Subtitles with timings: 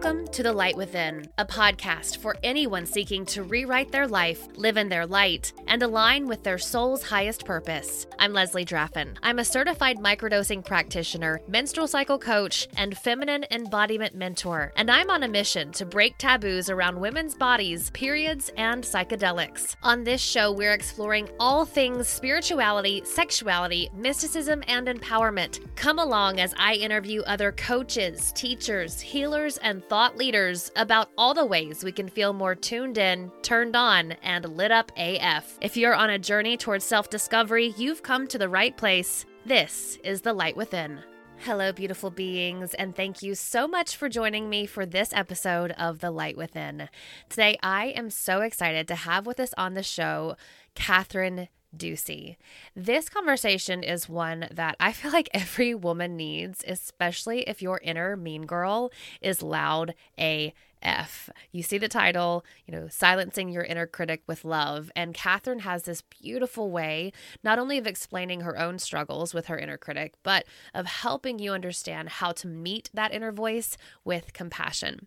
[0.00, 4.76] Welcome to The Light Within, a podcast for anyone seeking to rewrite their life, live
[4.76, 8.06] in their light, and align with their soul's highest purpose.
[8.16, 9.18] I'm Leslie Draffin.
[9.24, 15.24] I'm a certified microdosing practitioner, menstrual cycle coach, and feminine embodiment mentor, and I'm on
[15.24, 19.74] a mission to break taboos around women's bodies, periods, and psychedelics.
[19.82, 25.58] On this show, we're exploring all things spirituality, sexuality, mysticism, and empowerment.
[25.74, 31.44] Come along as I interview other coaches, teachers, healers, and thought leaders about all the
[31.44, 35.58] ways we can feel more tuned in, turned on, and lit up AF.
[35.62, 39.24] If you're on a journey towards self discovery, you've come to the right place.
[39.46, 41.00] This is The Light Within.
[41.38, 46.00] Hello, beautiful beings, and thank you so much for joining me for this episode of
[46.00, 46.88] The Light Within.
[47.30, 50.36] Today, I am so excited to have with us on the show
[50.74, 52.36] Kathryn Ducey.
[52.74, 58.16] This conversation is one that I feel like every woman needs, especially if your inner
[58.16, 61.30] mean girl is loud AF.
[61.52, 64.90] You see the title, you know, Silencing Your Inner Critic with Love.
[64.96, 69.58] And Kathryn has this beautiful way, not only of explaining her own struggles with her
[69.58, 70.44] inner critic, but
[70.74, 75.06] of helping you understand how to meet that inner voice with compassion.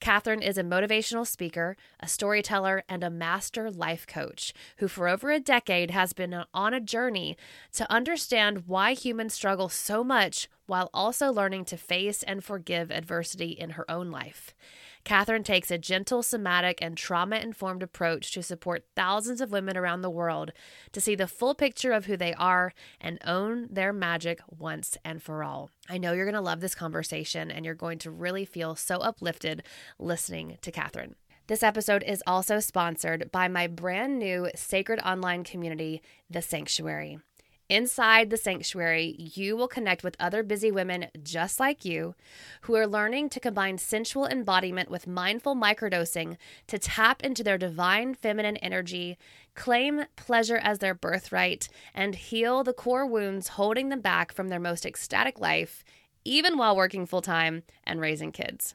[0.00, 5.30] Kathryn is a motivational speaker, a storyteller, and a master life coach who, for over
[5.30, 7.36] a decade, has been on a journey
[7.72, 13.50] to understand why humans struggle so much while also learning to face and forgive adversity
[13.50, 14.54] in her own life.
[15.04, 20.00] Kathryn takes a gentle, somatic, and trauma informed approach to support thousands of women around
[20.00, 20.50] the world
[20.92, 25.22] to see the full picture of who they are and own their magic once and
[25.22, 25.68] for all.
[25.90, 28.96] I know you're going to love this conversation and you're going to really feel so
[28.96, 29.64] uplifted
[29.98, 31.16] listening to Kathryn.
[31.48, 36.00] This episode is also sponsored by my brand new sacred online community,
[36.30, 37.18] The Sanctuary.
[37.72, 42.14] Inside the sanctuary, you will connect with other busy women just like you
[42.60, 48.12] who are learning to combine sensual embodiment with mindful microdosing to tap into their divine
[48.12, 49.16] feminine energy,
[49.54, 54.60] claim pleasure as their birthright, and heal the core wounds holding them back from their
[54.60, 55.82] most ecstatic life,
[56.26, 58.74] even while working full time and raising kids.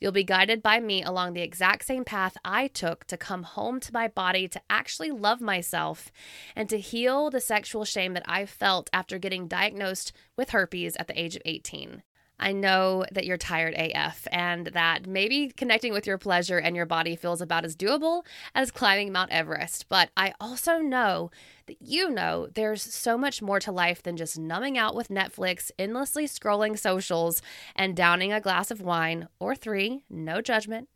[0.00, 3.80] You'll be guided by me along the exact same path I took to come home
[3.80, 6.10] to my body, to actually love myself,
[6.54, 11.06] and to heal the sexual shame that I felt after getting diagnosed with herpes at
[11.06, 12.02] the age of 18.
[12.40, 16.86] I know that you're tired AF and that maybe connecting with your pleasure and your
[16.86, 18.24] body feels about as doable
[18.54, 19.88] as climbing Mount Everest.
[19.88, 21.30] But I also know
[21.66, 25.70] that you know there's so much more to life than just numbing out with Netflix,
[25.78, 27.42] endlessly scrolling socials,
[27.76, 30.88] and downing a glass of wine or three, no judgment.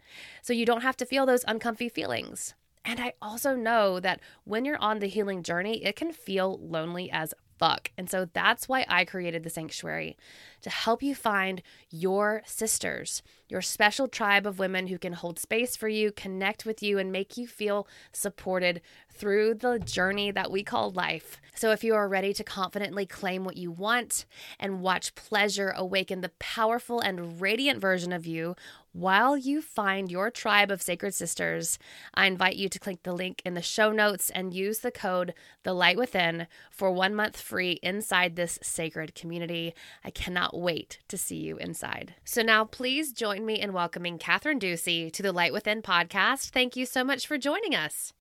[0.42, 2.54] So you don't have to feel those uncomfy feelings.
[2.84, 7.10] And I also know that when you're on the healing journey, it can feel lonely
[7.10, 7.32] as
[7.64, 7.90] fuck.
[7.96, 10.18] And so that's why I created the sanctuary
[10.60, 15.74] to help you find your sisters, your special tribe of women who can hold space
[15.74, 20.62] for you, connect with you, and make you feel supported through the journey that we
[20.62, 21.40] call life.
[21.54, 24.26] So, if you are ready to confidently claim what you want
[24.60, 28.56] and watch pleasure awaken the powerful and radiant version of you
[28.94, 31.80] while you find your tribe of sacred sisters,
[32.14, 35.34] I invite you to click the link in the show notes and use the code
[35.64, 39.74] The Light Within for one month free inside this sacred community.
[40.04, 42.14] I cannot wait to see you inside.
[42.24, 46.50] So now please join me in welcoming Kathryn Ducey to the Light Within podcast.
[46.50, 48.12] Thank you so much for joining us.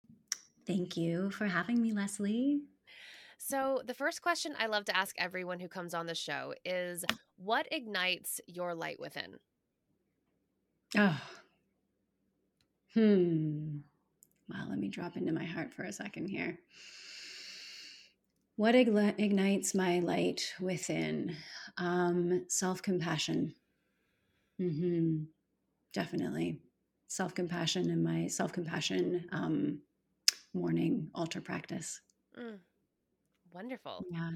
[0.65, 2.61] Thank you for having me, Leslie.
[3.37, 7.03] So, the first question I love to ask everyone who comes on the show is
[7.35, 9.37] what ignites your light within?
[10.97, 11.21] Oh.
[12.93, 13.77] Hmm.
[14.49, 16.59] Wow, let me drop into my heart for a second here.
[18.55, 21.35] What ignites my light within?
[21.77, 23.55] Um, Self compassion.
[24.61, 25.23] Mm-hmm.
[25.93, 26.59] Definitely.
[27.07, 29.79] Self compassion and my self compassion um,
[30.53, 32.01] morning altar practice.
[32.39, 32.59] Mm.
[33.53, 34.05] Wonderful.
[34.11, 34.31] Yeah.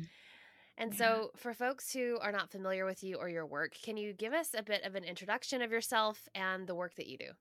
[0.77, 0.97] And yeah.
[0.97, 4.33] so, for folks who are not familiar with you or your work, can you give
[4.33, 7.31] us a bit of an introduction of yourself and the work that you do?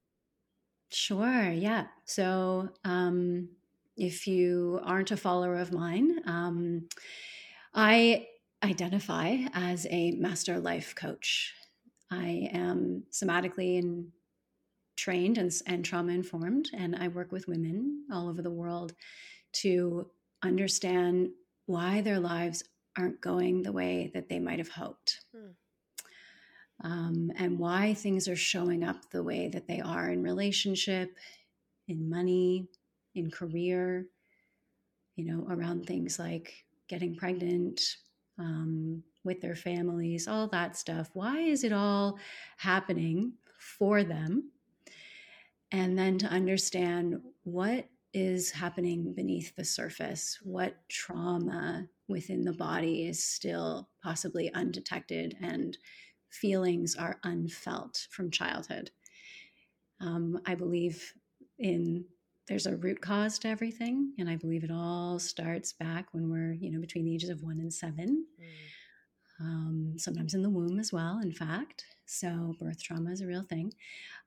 [0.90, 1.50] Sure.
[1.50, 1.86] Yeah.
[2.04, 3.48] So, um,
[3.96, 6.88] if you aren't a follower of mine, um,
[7.74, 8.26] I
[8.62, 11.52] identify as a master life coach.
[12.10, 14.08] I am somatically and
[14.96, 18.94] trained and, and trauma informed, and I work with women all over the world
[19.54, 20.10] to
[20.42, 21.30] understand
[21.66, 22.62] why their lives
[22.96, 25.20] aren't going the way that they might have hoped.
[25.34, 25.50] Hmm.
[26.82, 31.16] Um, and why things are showing up the way that they are in relationship,
[31.88, 32.68] in money,
[33.14, 34.06] in career,
[35.14, 37.96] you know, around things like getting pregnant,
[38.38, 41.10] um, with their families, all that stuff.
[41.12, 42.18] Why is it all
[42.58, 44.50] happening for them
[45.72, 53.06] and then to understand what is happening beneath the surface, what trauma within the body
[53.06, 55.76] is still possibly undetected and
[56.30, 58.90] feelings are unfelt from childhood.
[60.00, 61.12] Um, I believe
[61.58, 62.04] in
[62.48, 66.52] there's a root cause to everything, and I believe it all starts back when we're
[66.52, 68.26] you know between the ages of one and seven.
[68.40, 68.46] Mm.
[69.38, 71.84] Um, sometimes in the womb as well, in fact.
[72.06, 73.74] So birth trauma is a real thing.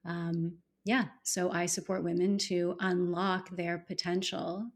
[0.05, 4.69] Um, yeah, so I support women to unlock their potential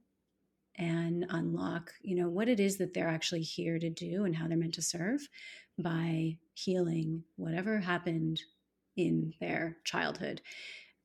[0.78, 4.48] and unlock, you know, what it is that they're actually here to do and how
[4.48, 5.28] they're meant to serve
[5.78, 8.42] by healing whatever happened
[8.96, 10.42] in their childhood.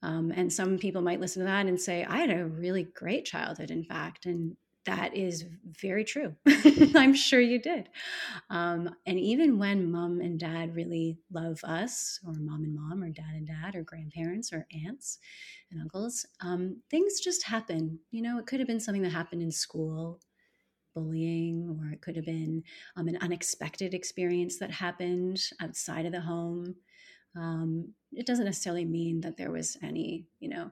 [0.03, 3.25] Um, and some people might listen to that and say, I had a really great
[3.25, 4.27] childhood, in fact.
[4.27, 4.57] And
[4.89, 5.45] that is
[5.81, 6.35] very true.
[6.95, 7.91] I'm sure you did.
[8.49, 13.11] Um, and even when mom and dad really love us, or mom and mom, or
[13.11, 15.19] dad and dad, or grandparents, or aunts
[15.71, 17.99] and uncles, um, things just happen.
[18.11, 20.21] You know, it could have been something that happened in school,
[20.95, 22.65] bullying, or it could have been
[22.97, 26.75] um, an unexpected experience that happened outside of the home.
[27.39, 30.71] Um, it doesn't necessarily mean that there was any, you know,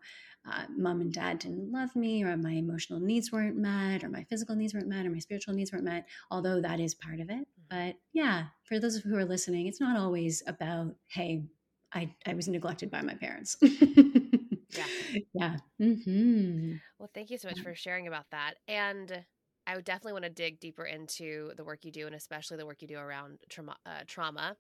[0.51, 4.25] uh, mom and dad didn't love me, or my emotional needs weren't met, or my
[4.25, 7.31] physical needs weren't met, or my spiritual needs weren't met, although that is part of
[7.31, 7.47] it.
[7.71, 7.87] Mm-hmm.
[7.89, 11.45] But yeah, for those who are listening, it's not always about, hey,
[11.93, 13.57] I, I was neglected by my parents.
[13.61, 14.85] yeah.
[15.33, 15.57] Yeah.
[15.81, 16.75] Mm-hmm.
[16.99, 18.55] Well, thank you so much for sharing about that.
[18.69, 19.25] And
[19.67, 22.67] I would definitely want to dig deeper into the work you do, and especially the
[22.67, 23.77] work you do around trauma.
[23.87, 24.57] Uh, trauma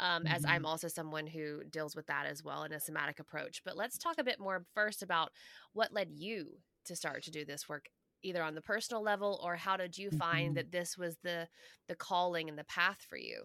[0.00, 0.34] um, mm-hmm.
[0.34, 0.66] as I'm mm-hmm.
[0.66, 3.62] also someone who deals with that as well in a somatic approach.
[3.64, 5.30] But let's talk a bit more first about
[5.72, 7.88] what led you to start to do this work
[8.22, 10.54] either on the personal level or how did you find mm-hmm.
[10.54, 11.46] that this was the
[11.88, 13.44] the calling and the path for you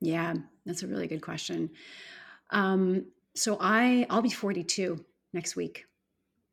[0.00, 0.34] yeah
[0.64, 1.70] that's a really good question
[2.50, 3.04] um,
[3.34, 5.84] so i i'll be 42 next week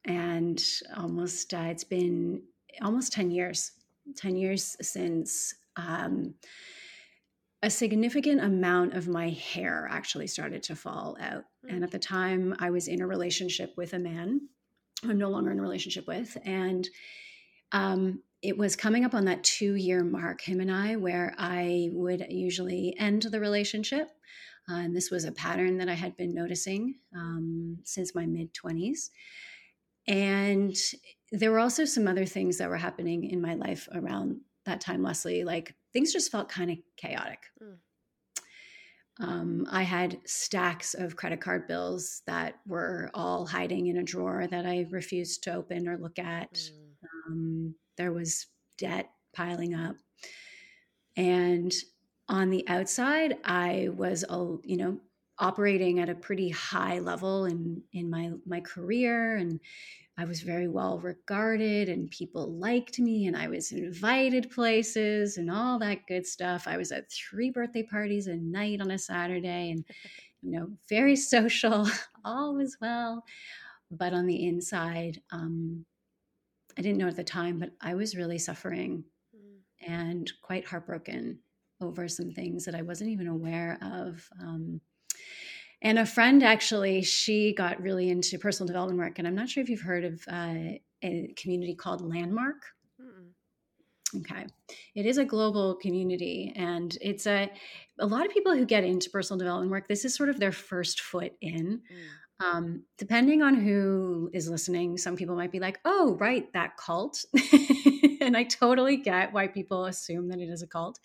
[0.05, 0.61] and
[0.97, 2.41] almost uh, it's been
[2.81, 3.71] almost 10 years
[4.17, 6.33] 10 years since um,
[7.65, 11.43] a significant amount of my hair actually started to fall out.
[11.67, 14.41] And at the time, I was in a relationship with a man
[15.03, 16.37] I'm no longer in a relationship with.
[16.45, 16.87] And
[17.71, 21.89] um, it was coming up on that two year mark, him and I, where I
[21.91, 24.09] would usually end the relationship.
[24.69, 28.53] Uh, and this was a pattern that I had been noticing um, since my mid
[28.53, 29.09] 20s.
[30.07, 30.75] And
[31.31, 35.03] there were also some other things that were happening in my life around that time,
[35.03, 35.43] Leslie.
[35.43, 37.39] Like things just felt kind of chaotic.
[37.63, 37.77] Mm.
[39.21, 44.45] Um, I had stacks of credit card bills that were all hiding in a drawer
[44.45, 46.53] that I refused to open or look at.
[46.53, 47.07] Mm.
[47.27, 48.47] Um, there was
[48.77, 49.95] debt piling up.
[51.15, 51.73] And
[52.27, 54.25] on the outside, I was,
[54.65, 54.99] you know,
[55.39, 59.59] operating at a pretty high level in in my my career and
[60.17, 65.51] I was very well regarded and people liked me and I was invited places and
[65.51, 66.67] all that good stuff.
[66.67, 69.83] I was at three birthday parties a night on a Saturday and,
[70.41, 71.87] you know, very social,
[72.25, 73.25] all was well.
[73.91, 75.85] But on the inside, um,
[76.77, 79.03] I didn't know at the time, but I was really suffering
[79.35, 79.59] mm.
[79.85, 81.39] and quite heartbroken
[81.81, 84.27] over some things that I wasn't even aware of.
[84.41, 84.79] Um,
[85.85, 89.19] and a friend actually, she got really into personal development work.
[89.19, 92.55] And I'm not sure if you've heard of uh, a community called Landmark.
[92.99, 94.21] Mm-mm.
[94.21, 94.47] Okay.
[94.95, 97.51] It is a global community and it's a
[97.99, 100.51] a lot of people who get into personal development work, this is sort of their
[100.51, 101.81] first foot in.
[101.81, 102.45] Mm.
[102.45, 107.23] Um, depending on who is listening, some people might be like, oh, right, that cult.
[108.21, 110.99] and I totally get why people assume that it is a cult.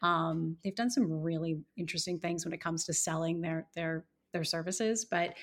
[0.00, 4.44] Um, they've done some really interesting things when it comes to selling their their their
[4.44, 5.34] services, but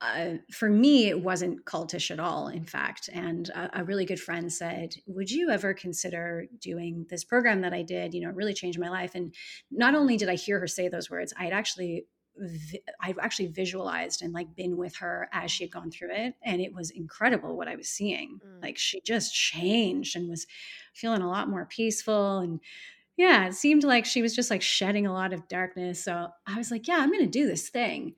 [0.00, 3.08] uh, for me, it wasn't cultish at all, in fact.
[3.12, 7.72] And a, a, really good friend said, Would you ever consider doing this program that
[7.72, 8.12] I did?
[8.12, 9.14] You know, it really changed my life.
[9.14, 9.34] And
[9.70, 12.06] not only did I hear her say those words, I had actually.
[13.00, 16.34] I've actually visualized and like been with her as she had gone through it.
[16.42, 18.40] And it was incredible what I was seeing.
[18.46, 18.62] Mm.
[18.62, 20.46] Like she just changed and was
[20.92, 22.60] feeling a lot more peaceful and
[23.16, 26.04] yeah, it seemed like she was just like shedding a lot of darkness.
[26.04, 28.14] So I was like, yeah, I'm going to do this thing.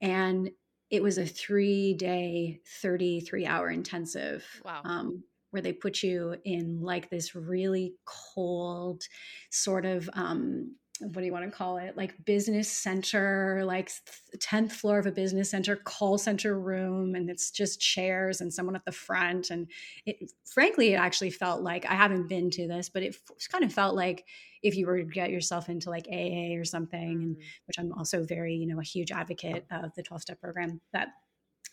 [0.00, 0.50] And
[0.90, 4.44] it was a three day, 33 hour intensive.
[4.64, 4.82] Wow.
[4.84, 9.04] Um, where they put you in like this really cold
[9.50, 13.90] sort of um, what do you want to call it like business center like
[14.38, 18.76] 10th floor of a business center call center room and it's just chairs and someone
[18.76, 19.66] at the front and
[20.06, 23.16] it frankly it actually felt like i haven't been to this but it
[23.50, 24.24] kind of felt like
[24.62, 27.66] if you were to get yourself into like aa or something and mm-hmm.
[27.66, 31.08] which i'm also very you know a huge advocate of the 12 step program that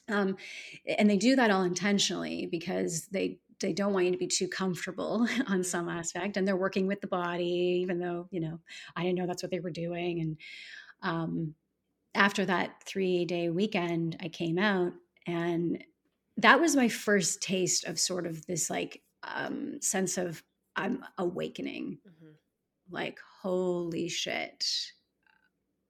[0.08, 0.36] um,
[0.98, 4.48] and they do that all intentionally because they they don't want you to be too
[4.48, 5.98] comfortable on some mm-hmm.
[5.98, 8.60] aspect and they're working with the body even though you know
[8.96, 10.38] i didn't know that's what they were doing and
[11.03, 11.56] um,
[12.13, 14.94] after that three day weekend i came out
[15.27, 15.84] and
[16.38, 20.44] that was my first taste of sort of this like um, sense of
[20.75, 22.34] i'm awakening mm-hmm.
[22.89, 24.65] like holy shit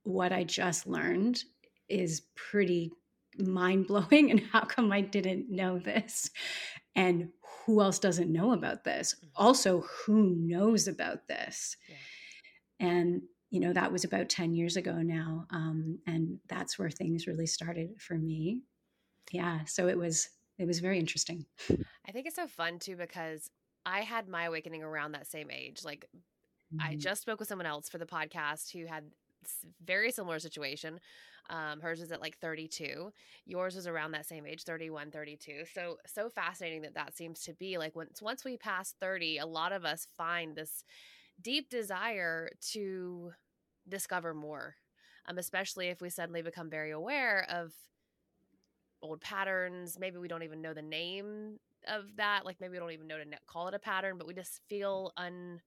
[0.04, 1.44] what i just learned
[1.90, 2.92] is pretty
[3.38, 6.30] mind blowing and how come i didn't know this
[6.96, 7.30] and
[7.66, 9.16] who else doesn't know about this?
[9.16, 9.28] Mm-hmm.
[9.36, 11.76] Also, who knows about this?
[11.88, 12.88] Yeah.
[12.88, 17.28] And you know that was about 10 years ago now um, and that's where things
[17.28, 18.62] really started for me
[19.32, 21.46] yeah so it was it was very interesting
[22.08, 23.52] i think it's so fun too because
[23.86, 26.06] i had my awakening around that same age like
[26.74, 26.88] mm-hmm.
[26.88, 29.04] i just spoke with someone else for the podcast who had
[29.86, 31.00] very similar situation
[31.50, 33.12] um, hers is at like 32.
[33.46, 35.64] Yours is around that same age, 31, 32.
[35.74, 39.46] So so fascinating that that seems to be like once once we pass 30, a
[39.46, 40.84] lot of us find this
[41.42, 43.32] deep desire to
[43.88, 44.76] discover more.
[45.28, 47.74] Um, especially if we suddenly become very aware of
[49.02, 49.98] old patterns.
[50.00, 52.46] Maybe we don't even know the name of that.
[52.46, 55.12] Like maybe we don't even know to call it a pattern, but we just feel
[55.18, 55.62] un,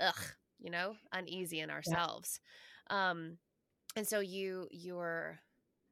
[0.00, 0.20] ugh,
[0.60, 2.40] you know, uneasy in ourselves.
[2.90, 3.10] Yeah.
[3.10, 3.38] Um,
[3.96, 5.38] and so you you were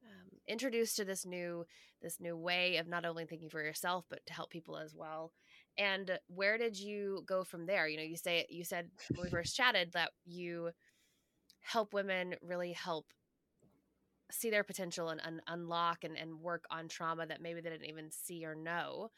[0.03, 1.65] um, introduced to this new
[2.01, 5.31] this new way of not only thinking for yourself but to help people as well.
[5.77, 7.87] And where did you go from there?
[7.87, 10.71] You know you say you said when we first chatted that you
[11.61, 13.05] help women really help
[14.31, 17.89] see their potential and un- unlock and, and work on trauma that maybe they didn't
[17.89, 19.11] even see or know.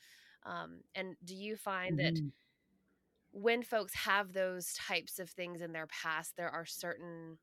[0.45, 2.15] Um, and do you find mm-hmm.
[2.15, 2.31] that
[3.31, 7.37] when folks have those types of things in their past there are certain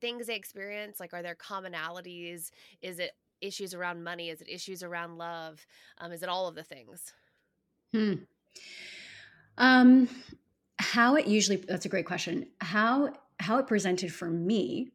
[0.00, 1.00] things they experience?
[1.00, 2.50] Like, are there commonalities?
[2.82, 4.30] Is it issues around money?
[4.30, 5.64] Is it issues around love?
[5.98, 7.12] Um, is it all of the things?
[7.92, 8.14] Hmm.
[9.56, 10.08] Um,
[10.78, 12.46] how it usually that's a great question.
[12.60, 14.92] How how it presented for me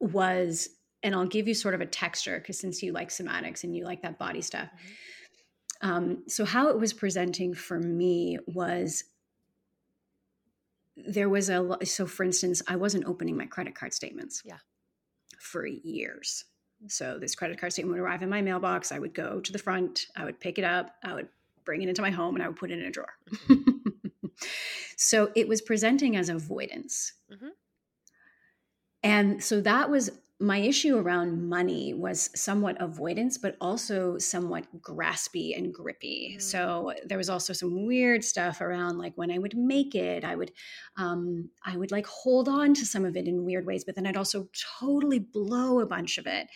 [0.00, 0.68] was,
[1.02, 3.84] and I'll give you sort of a texture because since you like somatics and you
[3.84, 4.68] like that body stuff.
[4.68, 4.94] Mm-hmm.
[5.80, 9.04] Um, so how it was presenting for me was
[11.06, 14.58] there was a so for instance i wasn't opening my credit card statements yeah
[15.38, 16.44] for years
[16.86, 19.58] so this credit card statement would arrive in my mailbox i would go to the
[19.58, 21.28] front i would pick it up i would
[21.64, 23.14] bring it into my home and i would put it in a drawer
[23.48, 24.26] mm-hmm.
[24.96, 27.48] so it was presenting as avoidance mm-hmm.
[29.02, 35.56] and so that was my issue around money was somewhat avoidance, but also somewhat graspy
[35.56, 36.36] and grippy.
[36.36, 36.42] Mm.
[36.42, 40.36] So there was also some weird stuff around like when I would make it, I
[40.36, 40.52] would,
[40.96, 44.06] um, I would like hold on to some of it in weird ways, but then
[44.06, 44.48] I'd also
[44.80, 46.46] totally blow a bunch of it.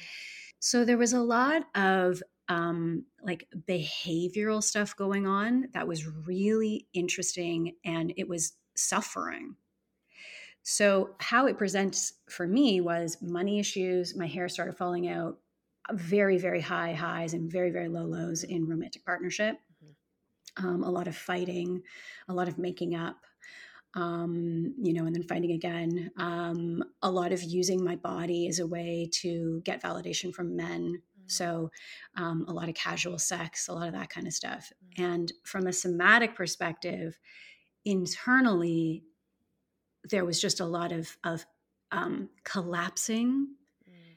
[0.61, 6.87] So there was a lot of um, like behavioral stuff going on that was really
[6.93, 9.57] interesting, and it was suffering
[10.62, 14.16] so, how it presents for me was money issues.
[14.16, 15.38] My hair started falling out,
[15.90, 19.57] very, very high highs and very, very low lows in romantic partnership.
[19.85, 20.66] Mm-hmm.
[20.66, 21.83] Um, a lot of fighting,
[22.28, 23.16] a lot of making up,
[23.95, 26.12] um, you know, and then fighting again.
[26.16, 30.92] Um, a lot of using my body as a way to get validation from men.
[30.92, 31.23] Mm-hmm.
[31.26, 31.73] So,
[32.16, 34.73] um, a lot of casual sex, a lot of that kind of stuff.
[34.97, 35.12] Mm-hmm.
[35.12, 37.19] And from a somatic perspective,
[37.85, 39.02] internally,
[40.11, 41.44] there was just a lot of of
[41.90, 43.49] um, collapsing
[43.88, 44.16] mm.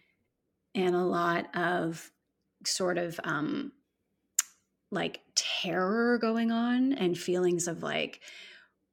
[0.74, 2.12] and a lot of
[2.66, 3.72] sort of um,
[4.92, 8.22] like terror going on and feelings of like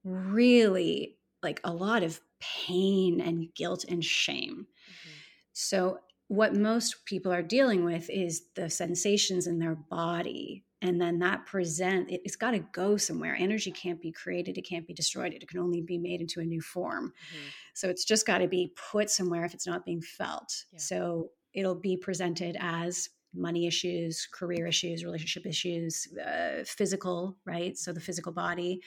[0.04, 4.66] really like a lot of pain and guilt and shame.
[4.66, 5.10] Mm-hmm.
[5.52, 11.20] So what most people are dealing with is the sensations in their body and then
[11.20, 13.36] that present it, has got to go somewhere.
[13.38, 16.44] Energy can't be created it can't be destroyed it can only be made into a
[16.44, 17.06] new form.
[17.06, 17.48] Mm-hmm.
[17.74, 20.52] so it's just got to be put somewhere if it's not being felt.
[20.72, 20.78] Yeah.
[20.78, 27.78] so it'll be presented as money issues career issues relationship issues uh, physical right?
[27.78, 28.80] So the physical body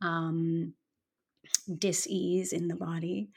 [0.00, 0.72] um,
[1.78, 3.30] dis-ease in the body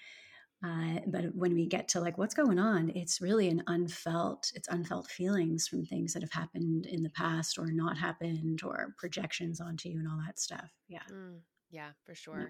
[0.66, 4.68] uh, but when we get to like what's going on, it's really an unfelt, it's
[4.70, 9.62] unfelt feelings from things that have happened in the past or not happened or projections
[9.62, 10.72] onto you and all that stuff.
[10.88, 11.04] Yeah.
[11.12, 12.40] Mm, Yeah, for sure.
[12.40, 12.46] Yeah.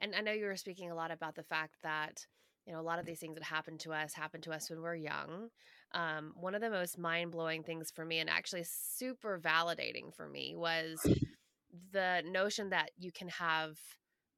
[0.00, 2.26] And I know you were speaking a lot about the fact that
[2.66, 4.80] you know a lot of these things that happen to us happen to us when
[4.80, 5.50] we're young
[5.92, 10.54] um, one of the most mind-blowing things for me and actually super validating for me
[10.56, 10.98] was
[11.92, 13.76] the notion that you can have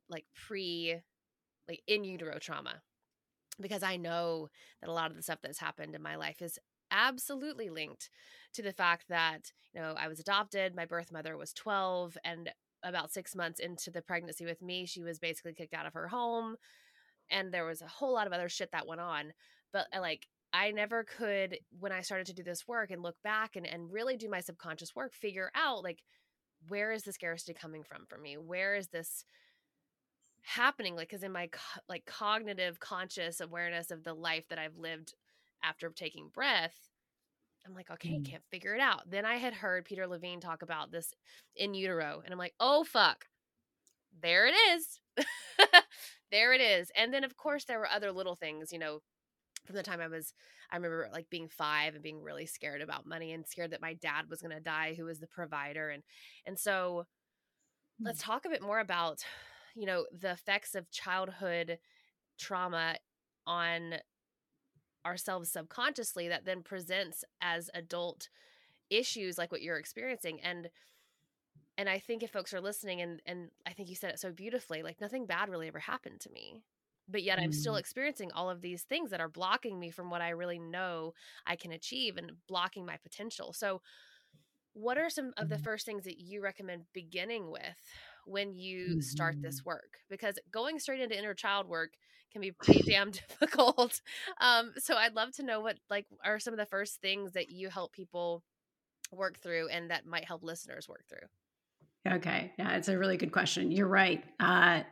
[0.08, 0.96] like pre
[1.68, 2.82] like in utero trauma
[3.60, 4.48] because i know
[4.80, 6.58] that a lot of the stuff that's happened in my life is
[6.90, 8.10] absolutely linked
[8.52, 12.50] to the fact that you know i was adopted my birth mother was 12 and
[12.82, 16.08] about six months into the pregnancy with me she was basically kicked out of her
[16.08, 16.56] home
[17.30, 19.32] and there was a whole lot of other shit that went on
[19.72, 23.16] but uh, like i never could when i started to do this work and look
[23.24, 26.02] back and, and really do my subconscious work figure out like
[26.68, 28.36] where is the scarcity coming from for me?
[28.36, 29.24] Where is this
[30.46, 34.76] happening like because in my co- like cognitive conscious awareness of the life that i've
[34.76, 35.14] lived
[35.62, 36.76] after taking breath
[37.66, 38.24] i'm like okay mm.
[38.24, 41.12] can't figure it out then i had heard peter levine talk about this
[41.56, 43.26] in utero and i'm like oh fuck
[44.22, 45.00] there it is
[46.30, 46.90] there it is.
[46.96, 49.00] And then of course there were other little things, you know,
[49.64, 50.32] from the time I was
[50.70, 53.94] I remember like being 5 and being really scared about money and scared that my
[53.94, 56.02] dad was going to die who was the provider and
[56.46, 57.04] and so
[58.00, 58.06] mm.
[58.06, 59.24] let's talk a bit more about
[59.76, 61.78] you know the effects of childhood
[62.38, 62.96] trauma
[63.46, 63.94] on
[65.04, 68.28] ourselves subconsciously that then presents as adult
[68.90, 70.68] issues like what you're experiencing and
[71.78, 74.32] and i think if folks are listening and and i think you said it so
[74.32, 76.62] beautifully like nothing bad really ever happened to me
[77.08, 77.80] but yet i'm still mm.
[77.80, 81.12] experiencing all of these things that are blocking me from what i really know
[81.46, 83.80] i can achieve and blocking my potential so
[84.72, 85.64] what are some of the mm-hmm.
[85.64, 87.62] first things that you recommend beginning with
[88.26, 89.00] when you mm-hmm.
[89.00, 91.94] start this work because going straight into inner child work
[92.32, 94.00] can be pretty damn difficult
[94.40, 97.50] um, so i'd love to know what like are some of the first things that
[97.50, 98.42] you help people
[99.12, 101.28] work through and that might help listeners work through
[102.12, 102.52] Okay.
[102.58, 103.70] Yeah, it's a really good question.
[103.70, 104.22] You're right.
[104.38, 104.82] Uh,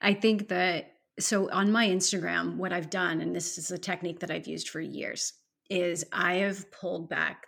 [0.00, 4.20] I think that so on my Instagram, what I've done, and this is a technique
[4.20, 5.32] that I've used for years,
[5.70, 7.46] is I have pulled back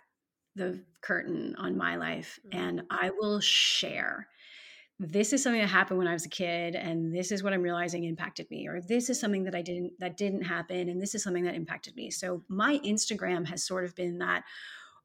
[0.55, 2.57] the curtain on my life mm-hmm.
[2.59, 4.27] and I will share.
[4.99, 7.61] This is something that happened when I was a kid, and this is what I'm
[7.61, 11.15] realizing impacted me, or this is something that I didn't that didn't happen, and this
[11.15, 12.11] is something that impacted me.
[12.11, 14.43] So my Instagram has sort of been that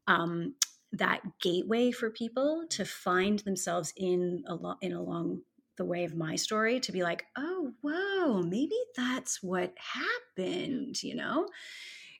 [0.08, 0.54] um,
[0.92, 5.42] that gateway for people to find themselves in a lo- in along
[5.76, 11.16] the way of my story to be like oh whoa maybe that's what happened you
[11.16, 11.48] know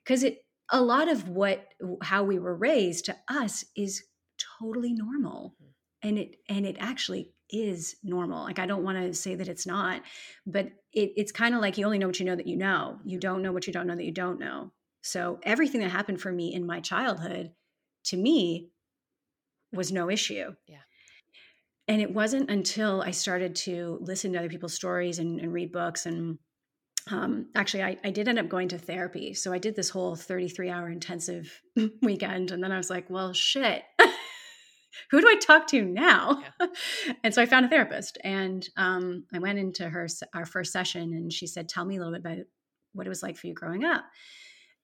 [0.02, 1.68] because it a lot of what
[2.02, 4.04] how we were raised to us is
[4.58, 5.68] totally normal mm.
[6.02, 7.30] and it and it actually
[7.62, 10.02] is normal like i don't want to say that it's not
[10.46, 12.98] but it, it's kind of like you only know what you know that you know
[13.04, 14.70] you don't know what you don't know that you don't know
[15.02, 17.52] so everything that happened for me in my childhood
[18.04, 18.70] to me
[19.74, 20.54] was no issue.
[20.66, 20.78] Yeah.
[21.88, 25.72] And it wasn't until I started to listen to other people's stories and, and read
[25.72, 26.38] books and
[27.10, 29.34] um, actually I, I did end up going to therapy.
[29.34, 31.60] So I did this whole 33 hour intensive
[32.02, 32.50] weekend.
[32.50, 33.82] And then I was like, well, shit,
[35.11, 36.42] who do I talk to now?
[36.61, 36.66] Yeah.
[37.24, 41.12] and so I found a therapist and um, I went into her, our first session
[41.14, 42.38] and she said, tell me a little bit about
[42.92, 44.04] what it was like for you growing up.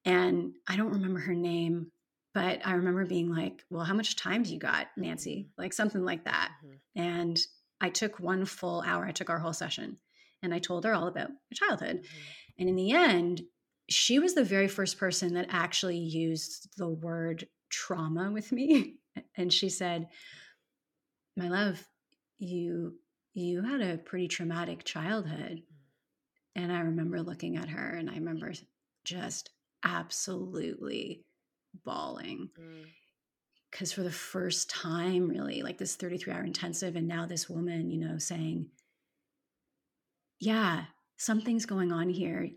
[0.05, 1.93] And I don't remember her name
[2.35, 5.49] but I remember being like, well, how much time do you got, Nancy?
[5.49, 5.63] Mm-hmm.
[5.63, 6.53] Like something like that.
[6.65, 7.03] Mm-hmm.
[7.03, 7.41] And
[7.81, 9.99] I took one full hour, I took our whole session
[10.43, 11.97] and I told her all about my childhood.
[11.97, 12.61] Mm-hmm.
[12.61, 13.43] And in the end,
[13.89, 18.97] she was the very first person that actually used the word trauma with me.
[19.37, 20.09] And she said,
[21.37, 21.85] My love,
[22.39, 22.95] you
[23.33, 25.63] you had a pretty traumatic childhood.
[25.63, 26.63] Mm.
[26.63, 28.53] And I remember looking at her and I remember
[29.05, 29.51] just
[29.85, 31.25] absolutely
[31.85, 32.51] bawling
[33.71, 33.95] because mm.
[33.95, 37.99] for the first time really like this 33 hour intensive and now this woman you
[37.99, 38.67] know saying
[40.39, 40.85] yeah
[41.17, 42.51] something's going on here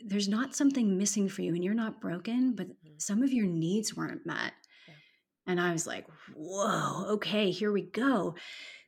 [0.00, 2.94] there's not something missing for you and you're not broken but mm-hmm.
[2.98, 4.52] some of your needs weren't met.
[5.50, 8.34] And i was like whoa okay here we go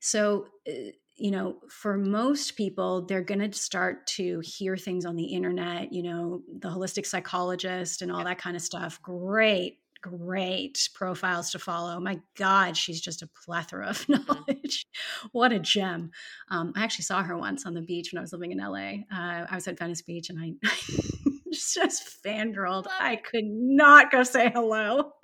[0.01, 5.14] so uh, you know, for most people, they're going to start to hear things on
[5.14, 9.01] the internet, you know, the holistic psychologist and all that kind of stuff.
[9.03, 12.01] Great, great profiles to follow.
[12.01, 14.27] My God, she's just a plethora of mm-hmm.
[14.27, 14.87] knowledge.
[15.33, 16.11] what a gem.
[16.48, 19.05] Um, I actually saw her once on the beach when I was living in LA.
[19.16, 20.55] Uh, I was at Venice Beach and I
[21.53, 22.87] just fangirled.
[22.98, 25.12] I could not go say hello.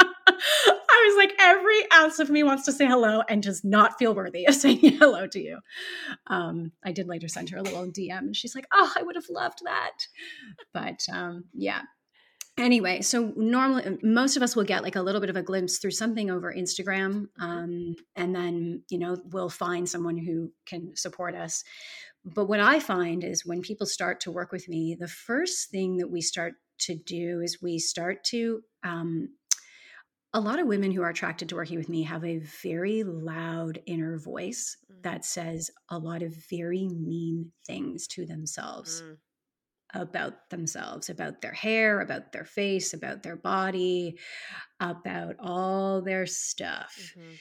[0.99, 4.15] I was like, every ounce of me wants to say hello and does not feel
[4.15, 5.59] worthy of saying hello to you.
[6.27, 9.17] Um, I did later send her a little DM and she's like, oh, I would
[9.17, 9.93] have loved that.
[10.75, 11.83] But um, yeah.
[12.59, 15.79] anyway, so normally most of us will get like a little bit of a glimpse
[15.79, 21.35] through something over Instagram, um, and then you know we'll find someone who can support
[21.35, 21.65] us.
[22.25, 25.99] But what I find is when people start to work with me, the first thing
[25.99, 29.31] that we start to do is we start to um,
[30.35, 33.83] a lot of women who are attracted to working with me have a very loud
[33.87, 35.05] inner voice Mm.
[35.05, 39.19] that says a lot of very mean things to themselves Mm.
[39.95, 44.19] about themselves, about their hair, about their face, about their body,
[44.81, 47.17] about all their stuff.
[47.17, 47.39] Mhm.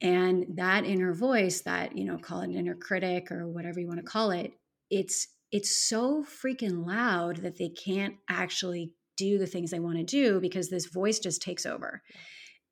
[0.00, 3.86] And that inner voice, that, you know, call it an inner critic or whatever you
[3.86, 4.52] want to call it,
[4.90, 10.04] it's it's so freaking loud that they can't actually do the things they want to
[10.04, 12.02] do because this voice just takes over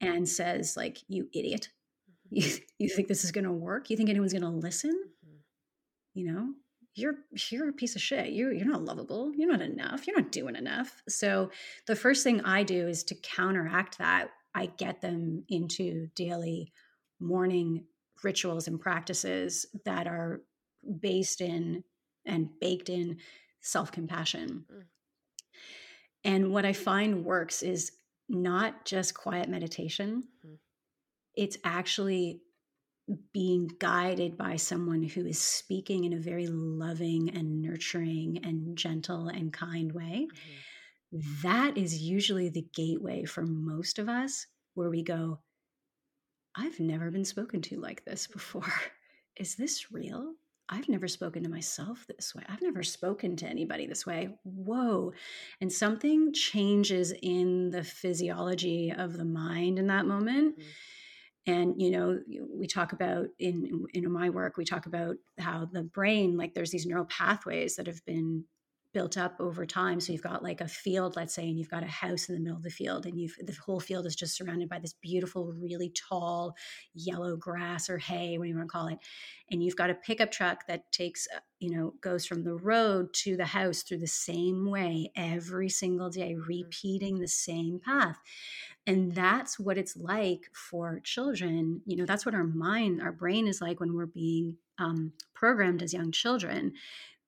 [0.01, 1.69] and says like you idiot.
[2.31, 3.91] You, you think this is going to work?
[3.91, 4.93] You think anyone's going to listen?
[5.27, 5.39] Mhm.
[6.15, 6.55] you know?
[6.95, 7.15] You're
[7.51, 8.33] you're a piece of shit.
[8.33, 9.33] You're you're not lovable.
[9.35, 10.07] You're not enough.
[10.07, 11.03] You're not doing enough.
[11.09, 11.51] So
[11.87, 14.31] the first thing i do is to counteract that.
[14.57, 16.73] I get them into daily
[17.21, 17.85] morning
[18.25, 20.41] rituals and practices that are
[21.01, 21.85] based in
[22.27, 23.19] and baked in
[23.61, 24.65] self-compassion.
[24.71, 24.83] Mm.
[26.25, 27.93] And what i find works is
[28.29, 30.59] not just quiet meditation Mhm.
[31.35, 32.43] it's actually
[33.33, 39.29] being guided by someone who is speaking in a very loving and nurturing and gentle
[39.29, 40.29] and kind way,
[41.13, 41.43] Mhm.
[41.43, 45.41] that is usually the gateway for most of us where we go,
[46.55, 48.63] I've never been spoken to like this before.
[49.37, 50.35] Is this real?
[50.73, 52.45] I've never spoken to myself this way.
[52.49, 54.39] I've never spoken to anybody this way.
[54.45, 55.13] Whoa.
[55.61, 60.65] And something changes in the physiology of the mind in that moment Mhm.
[61.47, 65.83] and you know we talk about in in my work we talk about how the
[65.83, 68.45] brain like there's these neural pathways that have been
[68.93, 70.01] built up over time.
[70.01, 72.41] So you've got like a field let's say and you've got a house in the
[72.41, 75.53] middle of the field and you've the whole field is just surrounded by this beautiful
[75.53, 76.55] really tall
[76.95, 78.99] yellow grass or hay what do you want to call it.
[79.51, 83.13] And you've got a pickup truck that takes uh, you know goes from the road
[83.15, 88.19] to the house through the same way every single day repeating the same path.
[88.87, 91.83] And that's what it's like for children.
[91.87, 95.83] You know that's what our mind our brain is like when we're being um, programmed
[95.83, 96.73] as young children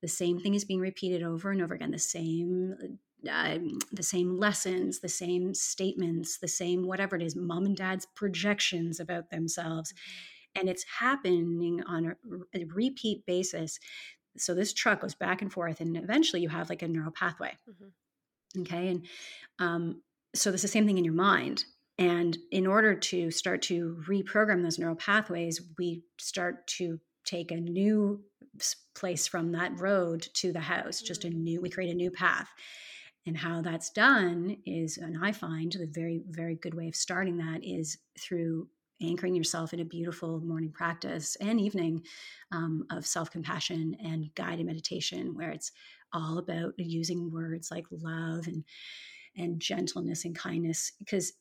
[0.02, 2.98] the same thing is being repeated over and over again the same
[3.30, 3.58] uh,
[3.92, 9.00] the same lessons the same statements the same whatever it is mom and dad's projections
[9.00, 9.94] about themselves.
[10.54, 12.14] And it's happening on
[12.54, 13.78] a, a repeat basis.
[14.36, 17.56] So this truck goes back and forth and eventually you have like a neural pathway.
[17.70, 18.62] Mhm.
[18.62, 18.88] okay?
[18.88, 19.06] And
[19.58, 20.02] um,
[20.34, 21.64] so it's the same thing in your mind.
[21.98, 27.56] And in order to start to reprogram those neural pathways we start to take a
[27.60, 28.24] new
[28.94, 32.48] place from that road to the house just a new we create a new path.
[33.24, 37.36] And how that's done is and i find the very very good way of starting
[37.38, 38.68] that is through
[39.00, 42.02] anchoring yourself in a beautiful morning practice and evening
[42.52, 45.72] um, of self-compassion and guided meditation where it's
[46.12, 48.64] all about using words like love and
[49.36, 51.32] and gentleness and kindness because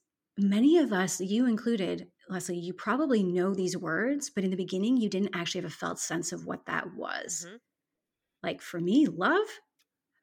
[0.42, 4.98] many of us you included leslie you probably know these words but in the beginning
[4.98, 7.60] you didn't actually have a felt sense of what that was Mhm.
[8.44, 9.48] like for me love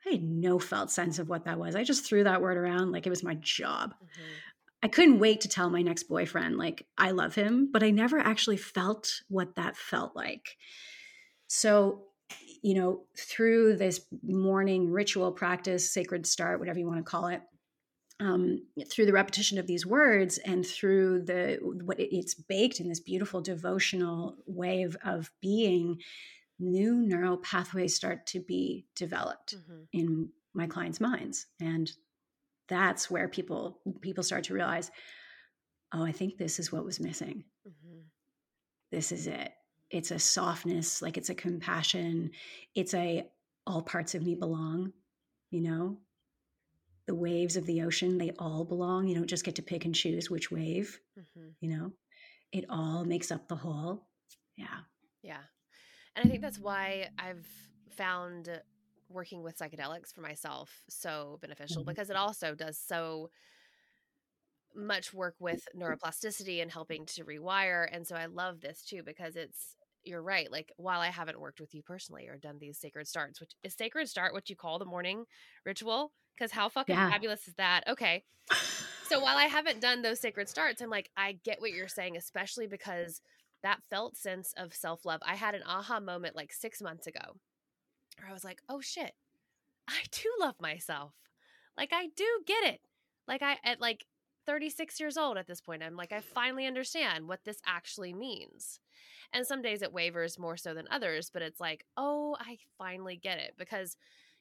[0.06, 2.92] i had no felt sense of what that was i just threw that word around
[2.92, 4.42] like it was my job Mhm.
[4.82, 8.18] i couldn't wait to tell my next boyfriend like i love him but i never
[8.18, 10.56] actually felt what that felt like
[11.46, 12.04] so
[12.62, 17.42] you know through this morning ritual practice sacred start whatever you want to call it
[18.20, 22.88] um, through the repetition of these words and through the what it- it's baked in
[22.88, 26.00] this beautiful devotional way of, of being
[26.58, 29.86] new neural pathways start to be developed Mhm.
[29.92, 31.46] in my clients minds.
[31.60, 31.90] And
[32.66, 34.90] that's where people people start to realize
[35.92, 37.44] oh i think this is what was missing.
[37.66, 38.04] Mhm.
[38.90, 39.52] this is it.
[39.90, 42.32] It's a softness like it's a compassion.
[42.74, 43.30] It's a
[43.66, 44.92] all parts of me belong
[45.50, 46.00] you know
[47.08, 49.96] the waves of the ocean they all belong you don't just get to pick and
[49.96, 51.56] choose which wave Mhm.
[51.60, 51.92] you know
[52.52, 54.08] it all makes up the whole
[54.56, 54.82] yeah
[55.22, 55.42] Yeah.
[56.16, 57.48] And I think that's why I've
[57.90, 58.62] found
[59.08, 61.86] working with psychedelics for myself so beneficial Mhm.
[61.86, 63.30] because it also does so
[64.74, 67.88] much work with neuroplasticity and helping to rewire.
[67.90, 70.50] And so I love this too because it's you're right.
[70.50, 73.74] Like while I haven't worked with you personally or done these sacred starts, which is
[73.74, 75.24] sacred start what you call the morning
[75.64, 76.12] ritual?
[76.38, 77.10] Because how fucking Yeah.
[77.10, 77.84] fabulous is that?
[77.88, 78.24] Okay.
[79.08, 82.16] So while I haven't done those sacred starts, I'm like, I get what you're saying,
[82.16, 83.22] especially because
[83.62, 85.20] that felt sense of self love.
[85.24, 87.36] I had an aha moment like six months ago
[88.18, 89.14] where I was like, oh shit,
[89.88, 91.14] I do love myself.
[91.76, 92.80] Like I do get it.
[93.26, 94.04] Like I at like
[94.46, 98.78] 36 years old at this point, I'm like I finally understand what this actually means.
[99.32, 103.16] And some days it wavers more so than others, but it's like, "Oh, I finally
[103.16, 103.96] get it." Because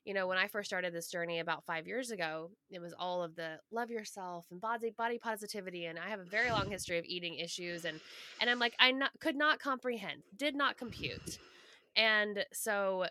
[0.07, 3.21] you know, when I first started this journey about five years ago, it was all
[3.21, 6.97] of the love yourself and body body positivity, and I have a very long history
[6.97, 7.99] of eating issues, and
[8.39, 11.39] and I'm like I not, could not comprehend, did not compute,
[11.97, 13.05] and so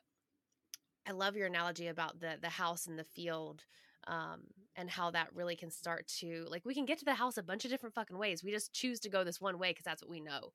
[1.06, 3.62] I love your analogy about the the house and the field.
[4.09, 4.42] Um,
[4.76, 7.42] and how that really can start to like we can get to the house a
[7.42, 8.44] bunch of different fucking ways.
[8.44, 10.52] We just choose to go this one way because that's what we know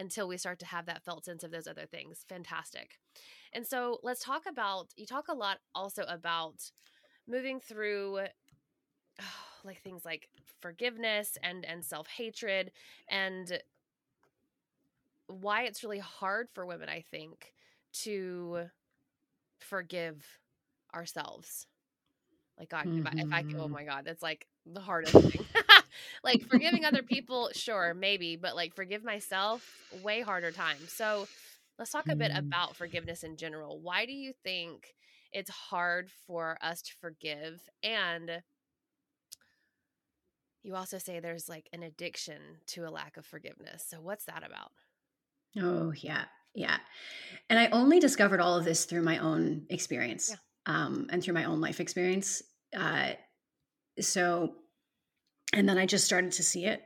[0.00, 2.24] until we start to have that felt sense of those other things.
[2.26, 2.98] Fantastic.
[3.52, 6.70] And so let's talk about you talk a lot also about
[7.28, 8.20] moving through
[9.20, 9.24] oh,
[9.64, 10.28] like things like
[10.60, 12.72] forgiveness and and self-hatred
[13.08, 13.60] and
[15.26, 17.52] why it's really hard for women I think
[17.92, 18.70] to
[19.58, 20.26] forgive
[20.94, 21.66] ourselves.
[22.58, 23.06] Like God, mm-hmm.
[23.06, 23.72] if, I, if I oh mm-hmm.
[23.72, 25.44] my God, that's like the hardest thing.
[26.22, 29.68] like forgiving other people, sure, maybe, but like forgive myself,
[30.02, 30.78] way harder time.
[30.88, 31.26] So
[31.78, 32.38] let's talk a bit mm.
[32.38, 33.80] about forgiveness in general.
[33.80, 34.94] Why do you think
[35.32, 37.60] it's hard for us to forgive?
[37.82, 38.42] And
[40.62, 43.86] you also say there's like an addiction to a lack of forgiveness.
[43.88, 44.72] So what's that about?
[45.58, 46.24] Oh, yeah.
[46.54, 46.78] Yeah.
[47.48, 50.36] And I only discovered all of this through my own experience yeah.
[50.66, 52.42] um, and through my own life experience.
[52.76, 53.12] Uh,
[54.00, 54.54] so
[55.52, 56.82] and then I just started to see it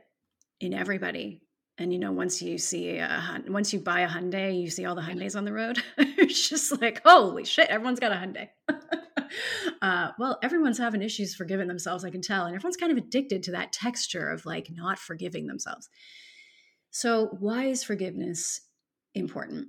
[0.59, 1.41] in everybody.
[1.77, 4.95] And you know, once you see a once you buy a Hyundai, you see all
[4.95, 5.83] the Hyundais on the road.
[5.97, 8.49] it's just like, holy shit, everyone's got a Hyundai.
[9.81, 13.43] uh, well, everyone's having issues forgiving themselves, I can tell, and everyone's kind of addicted
[13.43, 15.89] to that texture of like not forgiving themselves.
[16.91, 18.61] So, why is forgiveness
[19.13, 19.67] important?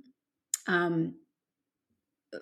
[0.65, 1.15] Um,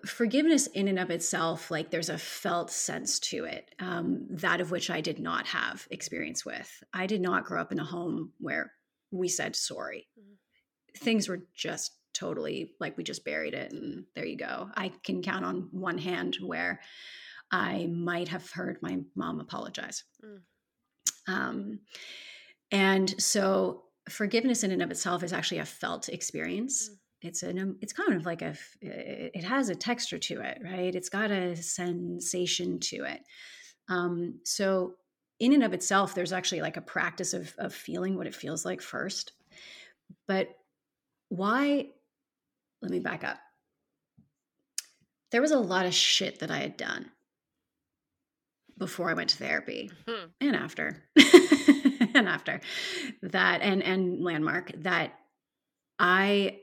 [0.05, 4.71] forgiveness in and of itself like there's a felt sense to it um, that of
[4.71, 6.83] which i did not have experience with.
[6.93, 8.71] I did not grow up in a home where
[9.11, 10.07] we said sorry.
[10.19, 11.03] Mm-hmm.
[11.03, 14.69] things were just totally like we just buried it and there you go.
[14.75, 16.81] I can count on one hand where
[17.51, 20.03] i might have heard my mom apologize.
[20.23, 20.41] Mm.
[21.27, 21.79] um,
[22.71, 26.89] and so forgiveness in and of itself is actually a felt experience.
[26.89, 30.95] Mm it's an it's kind of like a it has a texture to it right?
[30.95, 33.21] It's got a sensation to it.
[33.89, 34.95] Um, so
[35.39, 38.65] in and of itself there's actually like a practice of of feeling what it feels
[38.65, 39.33] like first.
[40.27, 40.49] But
[41.29, 41.89] why
[42.81, 43.37] let me back up.
[45.31, 47.11] There was a lot of shit that i had done
[48.77, 50.27] before i went to therapy mm-hmm.
[50.41, 51.03] and after.
[52.15, 52.61] And after
[53.23, 55.19] that and and landmark that
[55.99, 56.59] i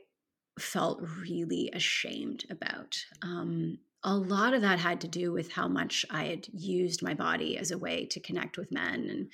[0.59, 2.97] felt really ashamed about.
[3.21, 7.13] Um, a lot of that had to do with how much I had used my
[7.13, 9.07] body as a way to connect with men.
[9.09, 9.31] And,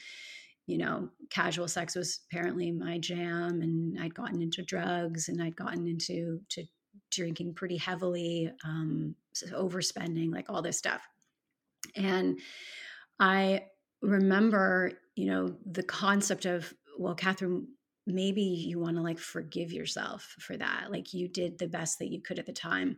[0.68, 3.62] you know, casual sex was apparently my jam.
[3.62, 6.66] And I'd gotten into drugs and I'd gotten into to
[7.12, 9.16] drinking pretty heavily, um,
[9.52, 11.02] overspending, like all this stuff.
[11.96, 12.40] And
[13.20, 13.66] I
[14.02, 17.66] remember, you know, the concept of, well, Kathryn,
[18.06, 20.88] maybe you want to like forgive yourself for that.
[20.92, 22.98] Like you did the best that you could at the time.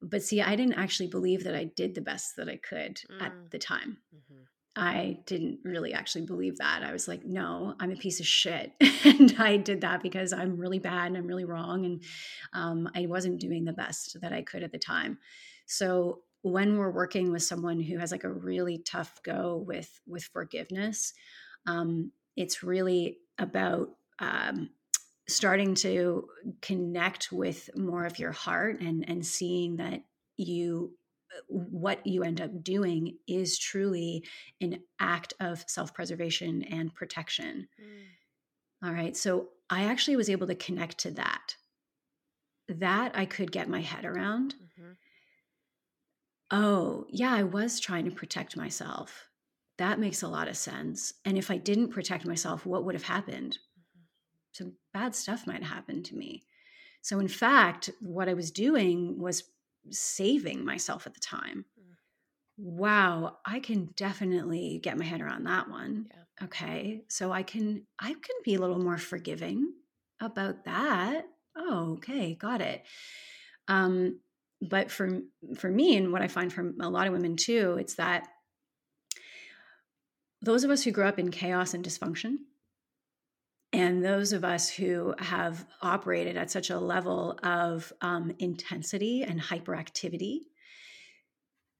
[0.00, 3.22] But see, I didn't actually believe that I did the best that I could mm.
[3.22, 3.98] at the time.
[4.14, 4.42] Mm-hmm.
[4.76, 6.84] I didn't really actually believe that.
[6.84, 8.72] I was like, no, I'm a piece of shit.
[9.04, 11.84] and I did that because I'm really bad and I'm really wrong.
[11.84, 12.02] And
[12.52, 15.18] um, I wasn't doing the best that I could at the time.
[15.66, 20.24] So when we're working with someone who has like a really tough go with with
[20.24, 21.12] forgiveness,
[21.66, 24.70] um, it's really about um,
[25.28, 26.26] starting to
[26.62, 30.00] connect with more of your heart and and seeing that
[30.36, 30.92] you
[31.46, 34.24] what you end up doing is truly
[34.62, 37.68] an act of self-preservation and protection.
[37.80, 38.86] Mm.
[38.88, 41.54] all right so i actually was able to connect to that.
[42.68, 44.54] That i could get my head around.
[44.54, 44.92] Mm-hmm.
[46.50, 49.28] oh yeah i was trying to protect myself.
[49.76, 53.04] That makes a lot of sense and if i didn't protect myself what would have
[53.04, 53.58] happened
[54.58, 56.42] some bad stuff might happen to me.
[57.00, 59.44] So, in fact, what I was doing was
[59.90, 61.64] saving myself at the time.
[61.80, 61.94] Mm.
[62.58, 66.08] Wow, I can definitely get my head around that one.
[66.10, 66.44] Yeah.
[66.46, 67.02] Okay.
[67.08, 69.72] So I can I can be a little more forgiving
[70.20, 71.26] about that.
[71.56, 72.84] Oh, okay, got it.
[73.66, 74.20] Um
[74.60, 75.20] but for
[75.56, 78.28] for me and what I find from a lot of women too, it's that
[80.42, 82.38] those of us who grow up in chaos and dysfunction,
[83.78, 89.40] and those of us who have operated at such a level of um, intensity and
[89.40, 90.40] hyperactivity,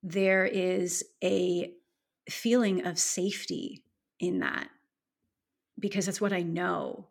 [0.05, 1.73] there is a
[2.31, 3.83] feeling of safety
[4.21, 4.69] in that
[5.77, 7.09] because that's what I know.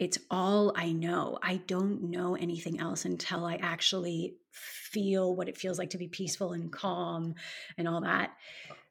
[0.00, 1.38] It's all I know.
[1.40, 6.08] I don't know anything else until I actually feel what it feels like to be
[6.08, 7.36] peaceful and calm
[7.76, 8.32] and all that.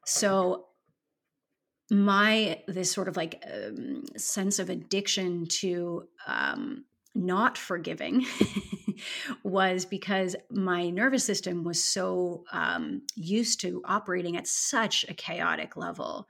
[0.06, 0.68] So
[1.90, 8.26] my this sort of like um, sense of addiction to um, not forgiving
[9.42, 15.76] was because my nervous system was so um, used to operating at such a chaotic
[15.76, 16.28] level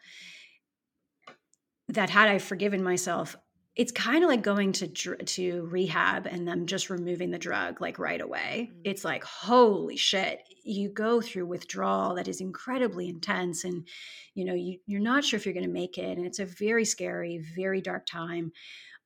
[1.88, 3.36] that had I forgiven myself,
[3.78, 8.00] it's kind of like going to to rehab and them just removing the drug like
[8.00, 8.70] right away.
[8.70, 8.80] Mm-hmm.
[8.84, 13.86] It's like holy shit, you go through withdrawal that is incredibly intense, and
[14.34, 16.44] you know you you're not sure if you're going to make it, and it's a
[16.44, 18.52] very scary, very dark time.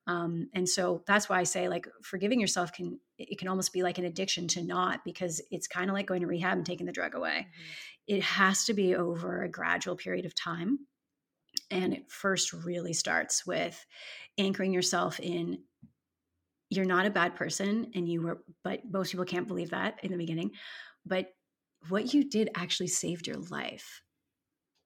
[0.09, 3.83] Um, and so that's why I say like forgiving yourself can it can almost be
[3.83, 6.87] like an addiction to not because it's kind of like going to rehab and taking
[6.87, 7.47] the drug away.
[7.47, 8.17] Mm-hmm.
[8.17, 10.79] It has to be over a gradual period of time.
[11.73, 13.85] And it first really starts with
[14.39, 15.59] anchoring yourself in
[16.71, 20.11] you're not a bad person and you were but most people can't believe that in
[20.11, 20.51] the beginning
[21.05, 21.35] but
[21.89, 24.03] what you did actually saved your life.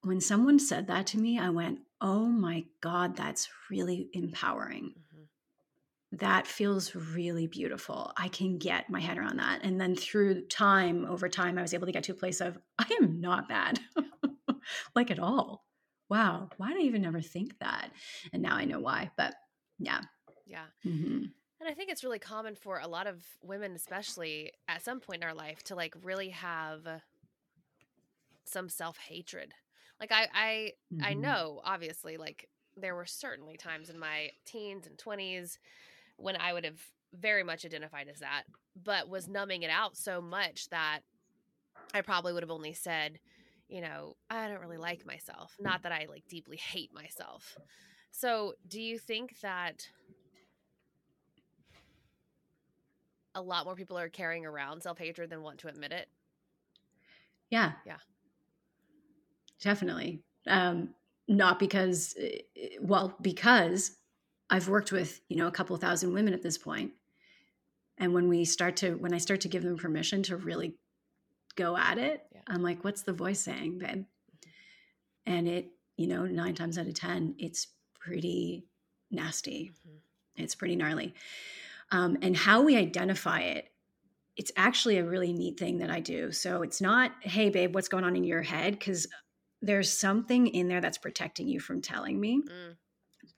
[0.00, 4.94] When someone said that to me i went oh my god that's really empowering.
[4.94, 6.18] Mm-hmm.
[6.18, 8.12] that feels really beautiful.
[8.16, 11.74] I can get my head around that and then through time over time i was
[11.74, 13.78] able to get to a place of i am not bad
[14.96, 15.65] like at all
[16.08, 17.90] wow, why did I even never think that?
[18.32, 19.10] And now I know why.
[19.16, 19.34] But
[19.78, 20.00] yeah.
[20.46, 20.66] Yeah.
[20.84, 21.24] Mm-hmm.
[21.60, 25.22] And I think it's really common for a lot of women, especially at some point
[25.22, 26.86] in our life, to like really have
[28.44, 29.52] some self hatred.
[29.98, 31.04] Like I, I, mm-hmm.
[31.04, 35.58] I know, obviously, like there were certainly times in my teens and twenties
[36.18, 36.80] when I would have
[37.14, 38.44] very much identified as that,
[38.80, 41.00] but was numbing it out so much that
[41.94, 43.18] I probably would have only said,
[43.68, 45.56] you know, I don't really like myself.
[45.60, 47.56] Not that I like deeply hate myself.
[48.10, 49.88] So, do you think that
[53.34, 56.08] a lot more people are carrying around self hatred than want to admit it?
[57.50, 57.72] Yeah.
[57.84, 57.98] Yeah.
[59.60, 60.22] Definitely.
[60.46, 60.94] Um,
[61.28, 63.96] not because, eh, eh, well, because
[64.48, 66.92] I've worked with, you know, a couple thousand women at this point.
[67.98, 70.76] And when we start to, when I start to give them permission to really
[71.56, 72.40] go at it, yeah.
[72.46, 74.04] I'm like, what's the voice saying, babe?
[75.24, 78.66] And it, you know, nine times out of 10, it's pretty
[79.10, 79.72] nasty.
[79.86, 80.42] Mm-hmm.
[80.42, 81.14] It's pretty gnarly.
[81.90, 83.68] Um, and how we identify it,
[84.36, 86.30] it's actually a really neat thing that I do.
[86.30, 88.78] So it's not, hey, babe, what's going on in your head?
[88.78, 89.06] Because
[89.62, 92.42] there's something in there that's protecting you from telling me.
[92.42, 92.76] Mm.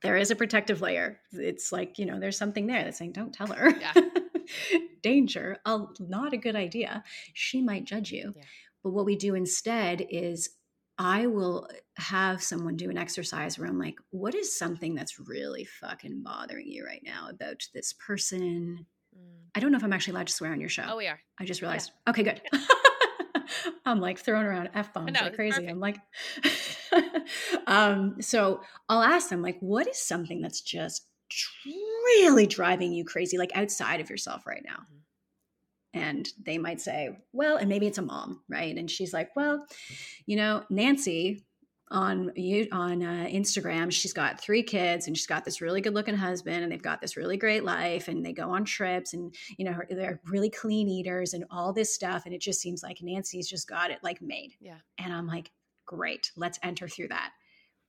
[0.03, 1.21] There is a protective layer.
[1.33, 3.71] It's like, you know, there's something there that's saying, don't tell her.
[3.71, 3.93] Yeah.
[5.03, 7.03] danger, a, not a good idea.
[7.35, 8.35] She might judge you.
[8.37, 8.43] Yeah.
[8.83, 10.51] But what we do instead is
[10.99, 15.65] I will have someone do an exercise where I'm like, what is something that's really
[15.65, 18.87] fucking bothering you right now about this person?
[19.17, 19.49] Mm.
[19.55, 20.85] I don't know if I'm actually allowed to swear on your show.
[20.89, 21.21] Oh, we are.
[21.39, 21.93] I just realized.
[22.07, 22.11] Yeah.
[22.11, 22.43] Okay, good.
[23.87, 25.67] I'm like throwing around f bombs like crazy.
[25.67, 25.71] Perfect.
[25.71, 25.99] I'm like,
[27.67, 31.07] um, so I'll ask them like, what is something that's just
[32.05, 34.77] really driving you crazy, like outside of yourself right now?
[34.77, 34.95] Mm-hmm.
[35.95, 38.77] And they might say, well, and maybe it's a mom, right?
[38.77, 39.65] And she's like, well,
[40.27, 41.45] you know, Nancy
[41.91, 45.95] on you on uh, Instagram, she's got three kids and she's got this really good
[45.95, 49.35] looking husband and they've got this really great life and they go on trips and
[49.57, 52.99] you know they're really clean eaters and all this stuff and it just seems like
[53.01, 54.53] Nancy's just got it like made.
[54.61, 54.79] Yeah.
[54.99, 55.51] And I'm like,
[55.87, 57.33] great, let's enter through that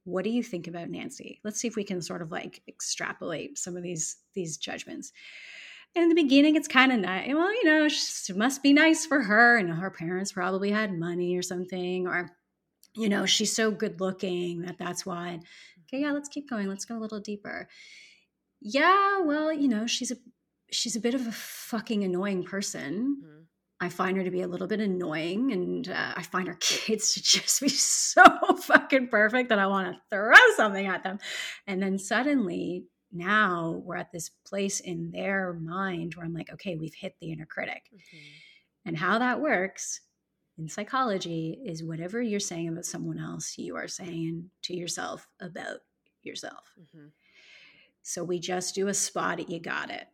[0.10, 1.40] what do you think about Nancy?
[1.44, 5.12] Let's see if we can sort of like extrapolate some of these these judgments.
[5.96, 7.34] And in the beginning, it's kind of nice.
[7.34, 11.36] Well, you know, it must be nice for her, and her parents probably had money
[11.36, 12.30] or something, or
[12.96, 15.40] you know, she's so good looking that that's why.
[15.84, 16.68] Okay, yeah, let's keep going.
[16.68, 17.68] Let's go a little deeper.
[18.62, 20.18] Yeah, well, you know, she's a
[20.72, 23.18] she's a bit of a fucking annoying person.
[23.24, 23.39] Mm-hmm
[23.82, 27.14] I find her to be a little bit annoying, and uh, I find her kids
[27.14, 28.24] to just be so
[28.62, 31.20] fucking perfect that I want to throw something at them.
[31.66, 36.76] And then suddenly, now we're at this place in their mind where I'm like, okay,
[36.76, 37.84] we've hit the inner critic.
[37.94, 38.18] Mm-hmm.
[38.86, 40.02] And how that works
[40.58, 45.78] in psychology is whatever you're saying about someone else, you are saying to yourself about
[46.22, 46.74] yourself.
[46.80, 47.08] Mm-hmm.
[48.04, 50.08] So we just do a spot you got it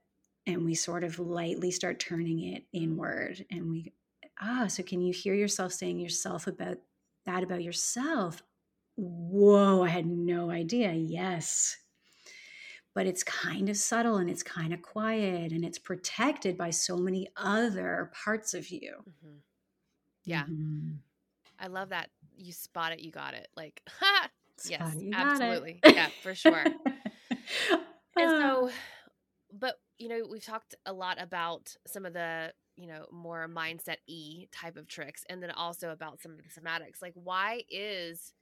[0.48, 3.94] and we sort of lightly start turning it inward and we
[4.42, 6.78] ah so can you hear yourself saying yourself about
[7.26, 8.44] that about yourself
[8.96, 11.78] whoa i had no idea yes
[12.94, 16.98] but it's kind of subtle and it's kind of quiet and it's protected by so
[16.98, 19.38] many other parts of you mm-hmm.
[20.24, 20.94] yeah mm-hmm.
[21.60, 23.48] I love that you spot it, you got it.
[23.56, 24.30] Like, ha!
[24.68, 25.14] yes, Spot it, it.
[25.16, 25.80] absolutely.
[25.86, 26.64] Yeah, for sure.
[28.18, 28.70] And so,
[29.52, 33.98] but you know, we've talked a lot about some of the, you know, more mindset
[34.08, 37.02] E type of tricks, and then also about some of the somatics.
[37.02, 38.34] Like, why is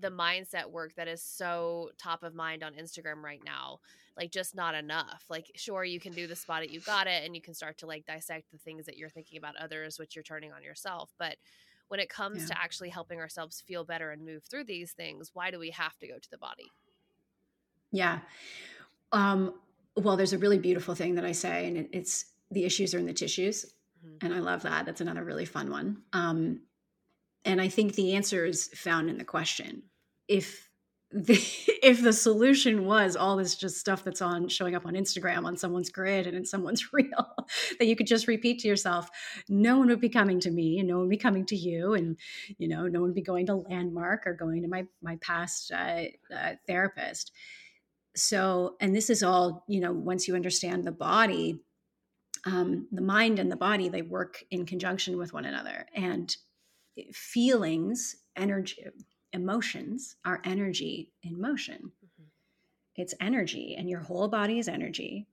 [0.00, 3.80] the mindset work that is so top of mind on Instagram right now,
[4.16, 5.24] like just not enough?
[5.28, 7.76] Like, sure, you can do the spot it, you got it, and you can start
[7.78, 11.12] to like dissect the things that you're thinking about others, which you're turning on yourself.
[11.18, 11.36] But
[11.88, 12.46] when it comes Yeah.
[12.46, 15.98] to actually helping ourselves feel better and move through these things, why do we have
[15.98, 16.72] to go to the body?
[17.90, 18.20] Yeah.
[19.12, 19.60] Um,
[19.96, 22.98] well, there's a really beautiful thing that I say, and it, it's the issues are
[22.98, 23.66] in the tissues.
[24.04, 24.24] Mhm.
[24.24, 24.86] And I love that.
[24.86, 26.02] That's another really fun one.
[26.12, 26.60] Um,
[27.44, 29.84] and I think the answer is found in the question.
[30.28, 30.68] If
[31.10, 31.34] the
[31.82, 35.56] if the solution was all this just stuff that's on showing up on Instagram on
[35.56, 37.34] someone's grid and in someone's reel
[37.78, 39.10] that you could just repeat to yourself,
[39.48, 41.94] no one would be coming to me and no one would be coming to you
[41.94, 42.16] and
[42.58, 45.70] you know no one would be going to landmark or going to my my past
[45.72, 47.32] uh, uh, therapist
[48.14, 51.60] so and this is all you know once you understand the body
[52.44, 56.36] um, the mind and the body they work in conjunction with one another and
[57.12, 58.84] feelings energy
[59.32, 62.26] emotions are energy in motion Mhm.
[62.96, 65.26] it's energy and your whole body is energy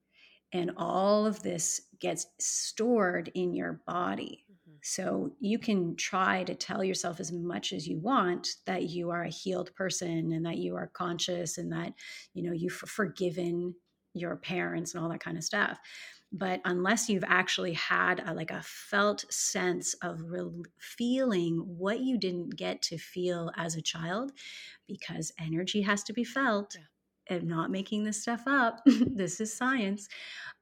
[0.51, 4.45] and all of this gets stored in your body.
[4.83, 9.23] So you can try to tell yourself as much as you want that you are
[9.23, 11.93] a healed person and that you are conscious and that
[12.33, 13.75] you know you've forgiven
[14.13, 15.79] your parents and all that kind of stuff.
[16.31, 22.17] But unless you've actually had a, like a felt sense of real feeling what you
[22.19, 24.31] didn't get to feel as a child,
[24.87, 26.75] because energy has to be felt.
[26.75, 26.85] Yeah.
[27.29, 28.81] I'm not making this stuff up.
[28.85, 30.07] this is science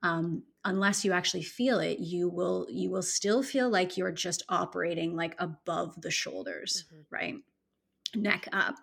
[0.03, 4.43] um, unless you actually feel it you will you will still feel like you're just
[4.49, 7.05] operating like above the shoulders Mhm.
[7.09, 7.36] right
[8.15, 8.76] neck up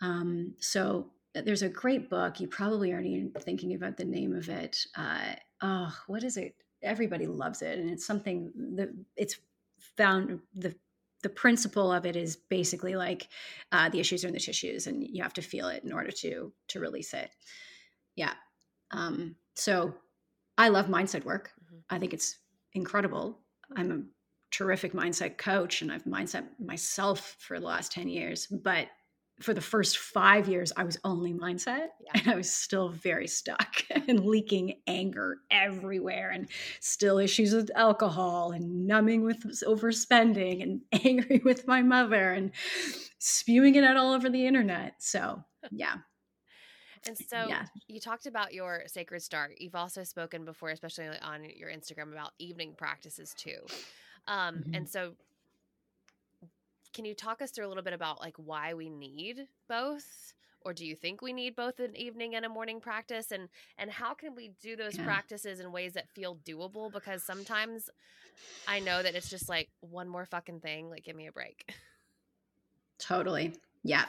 [0.00, 4.48] um, so there's a great book you probably aren't even thinking about the name of
[4.48, 9.36] it uh, oh what is it everybody loves it and it's something that it's
[9.96, 10.74] found the
[11.22, 13.28] the principle of it is basically like
[13.72, 16.10] uh, the issues are in the tissues and you have to feel it in order
[16.10, 17.30] to to release it.
[18.16, 18.34] Yeah.
[18.90, 19.94] Um, so
[20.56, 21.52] i love mindset work.
[21.72, 21.82] Mhm.
[21.90, 22.38] i think it's
[22.74, 23.40] incredible.
[23.76, 24.02] I'm a
[24.50, 28.88] terrific mindset coach and i've mindset myself for the last 10 years but
[29.40, 32.10] for the first five years i was only mindset Yeah.
[32.14, 36.48] and i was still very stuck and leaking anger everywhere and
[36.80, 42.50] still issues with alcohol and numbing with overspending and angry with my mother and
[43.18, 45.96] spewing it out all over the internet so yeah
[47.06, 49.52] And so yeah you talked about your sacred start.
[49.60, 53.58] You've also spoken before, especially on your Instagram, about evening practices too.
[54.26, 54.76] Um, Mhm.
[54.76, 55.14] And so,
[56.98, 60.74] can you talk us through a little bit about like why we need both, or
[60.74, 64.14] do you think we need both an evening and a morning practice, and and how
[64.14, 65.04] can we do those Yeah.
[65.04, 66.92] practices in ways that feel doable?
[66.92, 67.88] Because sometimes
[68.66, 70.90] I know that it's just like one more fucking thing.
[70.90, 71.72] Like, give me a break.
[72.98, 73.54] Totally.
[73.84, 74.06] Yeah.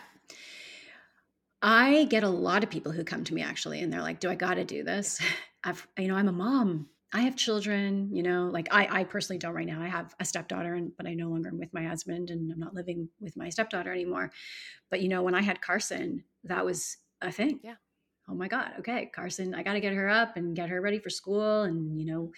[1.61, 4.31] I get a lot of people who come to me actually, and they're like, "Do
[4.31, 5.21] I got to do this?"
[5.63, 6.89] I've, you know, I'm a mom.
[7.11, 8.09] I have children.
[8.13, 9.81] You know, like I, I personally don't right now.
[9.81, 12.59] I have a stepdaughter, and but I no longer am with my husband, and I'm
[12.59, 14.31] not living with my stepdaughter anymore.
[14.89, 17.59] But you know, when I had Carson, that was a thing.
[17.63, 17.75] Yeah.
[18.29, 18.73] Oh my God.
[18.79, 21.99] Okay, Carson, I got to get her up and get her ready for school, and
[21.99, 22.31] you know,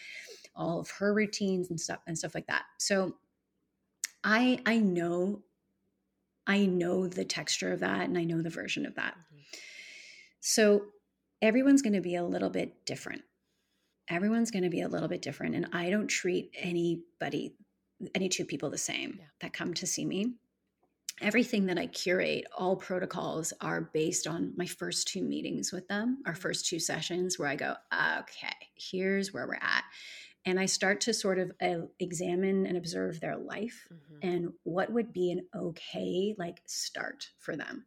[0.56, 2.64] all of her routines and stuff and stuff like that.
[2.80, 3.16] So,
[4.24, 5.44] I I know
[6.48, 9.16] I know the texture of that and I know the version of that.
[9.16, 9.46] Mhm.
[10.40, 10.88] So
[11.42, 13.24] everyone's going to be a little bit different.
[14.12, 15.56] Everyone's going to be a little bit different.
[15.56, 17.56] And I don't treat anybody,
[18.14, 19.26] any two people the same Yeah.
[19.40, 20.34] that come to see me.
[21.22, 26.22] Everything that I curate, all protocols are based on my first two meetings with them,
[26.26, 29.84] our first two sessions where I go, okay, here's where we're at.
[30.46, 34.18] And I start to sort of uh, examine and observe their life Mhm.
[34.24, 37.86] and what would be an okay like start for them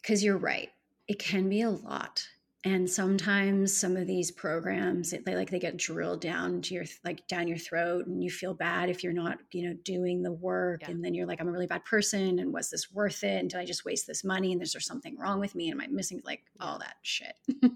[0.00, 0.70] because you're right
[1.06, 2.26] it can be a lot
[2.68, 6.84] and sometimes some of these programs it, they like they get drilled down to your
[7.04, 10.32] like down your throat and you feel bad if you're not you know doing the
[10.32, 10.90] work Yeah.
[10.90, 13.40] and then you're like i'm a really bad person and was this worth it?
[13.40, 14.52] And did i just waste this money?
[14.52, 15.70] And is there something wrong with me?
[15.70, 17.34] And am i missing like all that shit.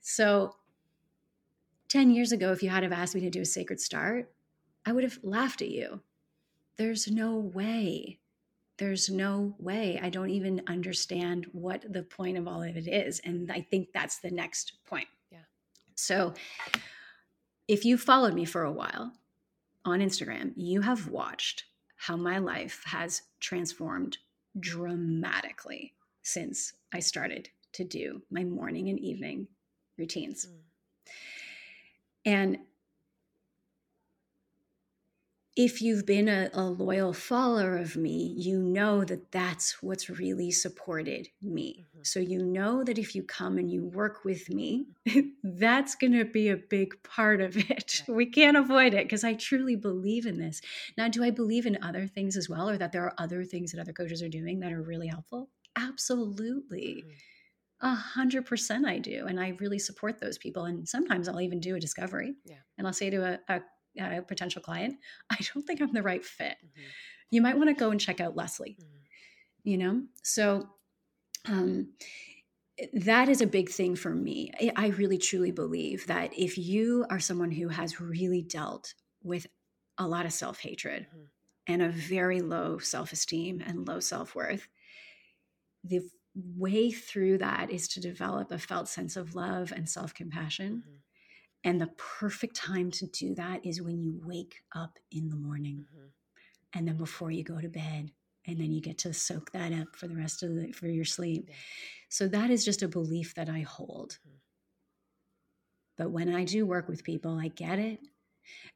[0.00, 0.56] So
[1.88, 4.30] 10 years ago if you had have asked me to do a sacred start
[4.86, 6.00] i would have laughed at you.
[6.76, 8.18] There's no way
[8.78, 13.20] there's no way i don't even understand what the point of all of it is
[13.24, 15.38] and i think that's the next point Yeah.
[15.94, 16.34] so
[17.68, 19.12] if you followed me for a while
[19.84, 21.64] on instagram you have watched
[21.96, 24.18] how my life has transformed
[24.60, 29.48] dramatically since I started to do my morning and evening
[29.98, 30.46] routines.
[30.46, 31.12] Mm.
[32.26, 32.58] And
[35.56, 40.50] if you've been a, a, loyal follower of me, you know that that's what's really
[40.50, 41.86] supported me.
[41.88, 42.00] Mm-hmm.
[42.02, 44.86] So you know that if you come and you work with me,
[45.44, 48.02] that's going to be a big part of it.
[48.08, 48.16] Right.
[48.16, 50.60] We can't avoid it because I truly believe in this.
[50.98, 53.70] Now, do I believe in other things as well, or that there are other things
[53.72, 55.50] that other coaches are doing that are really helpful?
[55.76, 57.04] Absolutely.
[57.06, 57.88] Mm-hmm.
[57.88, 59.26] A hundred percent I do.
[59.26, 60.64] And I really support those people.
[60.64, 62.34] And sometimes I'll even do a discovery.
[62.44, 62.56] Yeah.
[62.78, 63.60] And I'll say to a, a
[63.98, 64.96] a potential client,
[65.30, 66.56] I don't think I'm the right fit.
[66.64, 66.82] Mm-hmm.
[67.30, 68.76] You might want to go and check out Leslie.
[68.80, 69.70] Mm-hmm.
[69.70, 70.68] You know, so
[71.46, 71.88] um,
[72.92, 74.52] that is a big thing for me.
[74.76, 79.46] I really truly believe that if you are someone who has really dealt with
[79.96, 81.24] a lot of self hatred mm-hmm.
[81.66, 84.68] and a very low self esteem and low self worth,
[85.84, 86.00] the
[86.34, 90.82] way through that is to develop a felt sense of love and self compassion.
[90.84, 90.96] Mm-hmm.
[91.64, 95.86] And the perfect time to do that is when you wake up in the morning
[95.94, 96.06] mm-hmm.
[96.74, 98.10] and then before you go to bed.
[98.46, 101.06] And then you get to soak that up for the rest of the for your
[101.06, 101.46] sleep.
[101.48, 101.54] Yeah.
[102.10, 104.18] So that is just a belief that I hold.
[104.20, 104.36] Mm-hmm.
[105.96, 108.00] But when I do work with people, I get it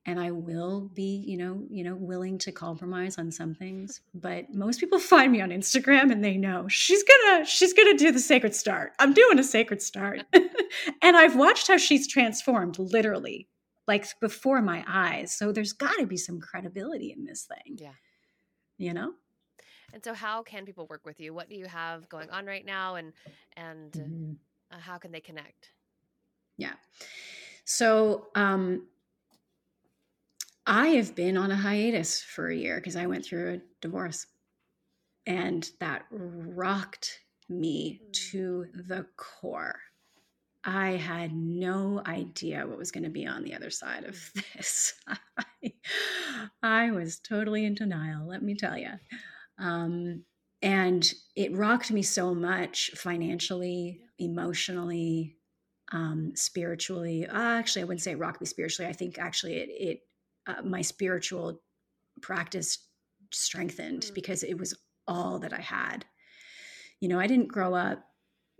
[0.06, 4.00] and I will be, you know, you know, willing to compromise on some things.
[4.14, 8.12] But most people find me on Instagram and they know she's gonna she's gonna do
[8.12, 8.92] the sacred start.
[8.98, 13.48] I'm doing a sacred start, and I've watched how she's transformed literally,
[13.86, 15.32] like before my eyes.
[15.32, 17.78] So there's got to be some credibility in this thing.
[17.78, 17.94] Yeah,
[18.78, 19.12] you know.
[19.92, 21.32] And so, how can people work with you?
[21.32, 23.12] What do you have going on right now, and
[23.56, 24.32] and mm-hmm.
[24.70, 25.72] uh, how can they connect?
[26.58, 26.74] Yeah.
[27.64, 28.86] So, um,
[30.68, 34.26] I have been on a hiatus for a year because I went through a divorce.
[35.24, 38.12] And that rocked me mm.
[38.30, 39.80] to the core.
[40.64, 44.44] I had no idea what was going to be on the other side of mm.
[44.54, 44.92] this.
[45.06, 45.72] I,
[46.62, 48.92] I was totally in denial, let me tell you.
[49.58, 50.24] Um,
[50.60, 55.36] and it rocked me so much financially, emotionally,
[55.92, 57.26] um, spiritually.
[57.26, 58.90] Uh, actually, I wouldn't say it rocked me spiritually.
[58.90, 60.00] I think actually it, it
[60.48, 61.60] uh, my spiritual
[62.22, 62.78] practice
[63.32, 64.14] strengthened mm.
[64.14, 64.74] because it was
[65.06, 66.04] all that I had.
[67.00, 68.04] You know, I didn't grow up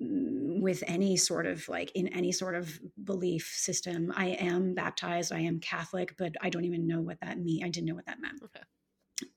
[0.01, 4.13] mm, with any sort of like in any sort of belief system.
[4.17, 7.65] I am baptized, I am Catholic, but I don't even know what that means.
[7.65, 8.41] I didn't know what that meant.
[8.45, 8.65] Okay.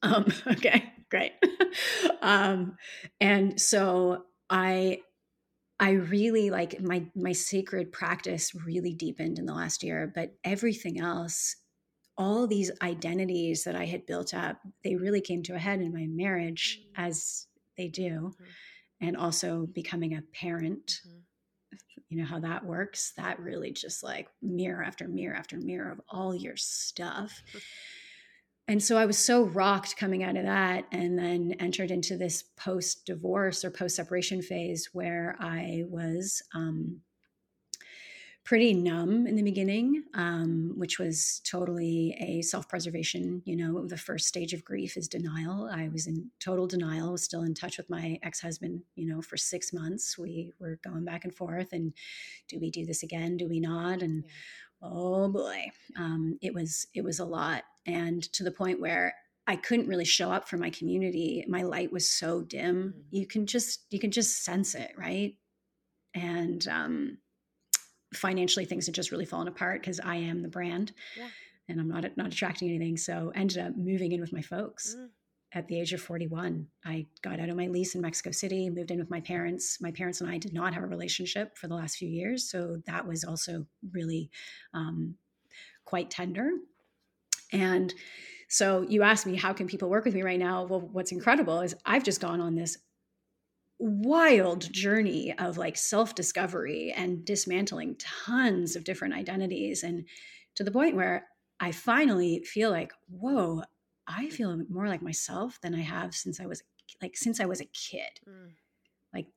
[0.03, 0.25] Um,
[0.57, 1.33] okay, great.
[2.21, 2.75] um,
[3.19, 4.99] and so I
[5.79, 10.99] I really like my my sacred practice really deepened in the last year, but everything
[10.99, 11.55] else
[12.21, 15.91] all these identities that I had built up, they really came to a head in
[15.91, 17.01] my marriage, mm-hmm.
[17.07, 17.47] as
[17.77, 19.07] they do, mm-hmm.
[19.07, 21.01] and also becoming a parent.
[21.07, 21.17] Mm-hmm.
[22.09, 23.13] You know how that works?
[23.17, 27.41] That really just like mirror after mirror after mirror of all your stuff.
[28.67, 32.43] And so I was so rocked coming out of that, and then entered into this
[32.55, 37.01] post divorce or post separation phase where I was um,
[38.43, 43.41] pretty numb in the beginning, um, which was totally a self preservation.
[43.45, 45.69] You know, the first stage of grief is denial.
[45.71, 49.21] I was in total denial, was still in touch with my ex husband, you know,
[49.21, 50.17] for six months.
[50.17, 51.93] We were going back and forth and
[52.47, 53.37] do we do this again?
[53.37, 54.01] Do we not?
[54.01, 54.31] And yeah.
[54.81, 57.63] oh boy, um, it was it was a lot.
[57.85, 59.13] And to the point where
[59.47, 61.43] I couldn't really show up for my community.
[61.47, 62.75] My light was so dim.
[62.75, 62.99] Mm-hmm.
[63.11, 65.33] You can just you can just sense it, right?
[66.13, 67.17] And um,
[68.13, 71.27] financially things had just really fallen apart because I am the brand yeah.
[71.69, 72.97] and I'm not not attracting anything.
[72.97, 74.95] So ended up moving in with my folks.
[74.97, 75.09] Mm.
[75.53, 78.89] At the age of 41, I got out of my lease in Mexico City, moved
[78.89, 79.81] in with my parents.
[79.81, 82.49] My parents and I did not have a relationship for the last few years.
[82.49, 84.31] So that was also really
[84.73, 85.15] um,
[85.83, 86.51] quite tender.
[87.51, 87.93] And
[88.47, 90.63] so you asked me, how can people work with me right now?
[90.63, 92.77] Well, what's incredible is I've just gone on this
[93.81, 99.83] wild journey of like self discovery and dismantling tons of different identities.
[99.83, 100.05] And
[100.55, 101.25] to the point where
[101.59, 103.63] I finally feel like, whoa,
[104.07, 106.63] I feel more like myself than I have since I was
[107.01, 108.19] like since I was a kid.
[108.27, 108.51] Mm.
[109.13, 109.27] Like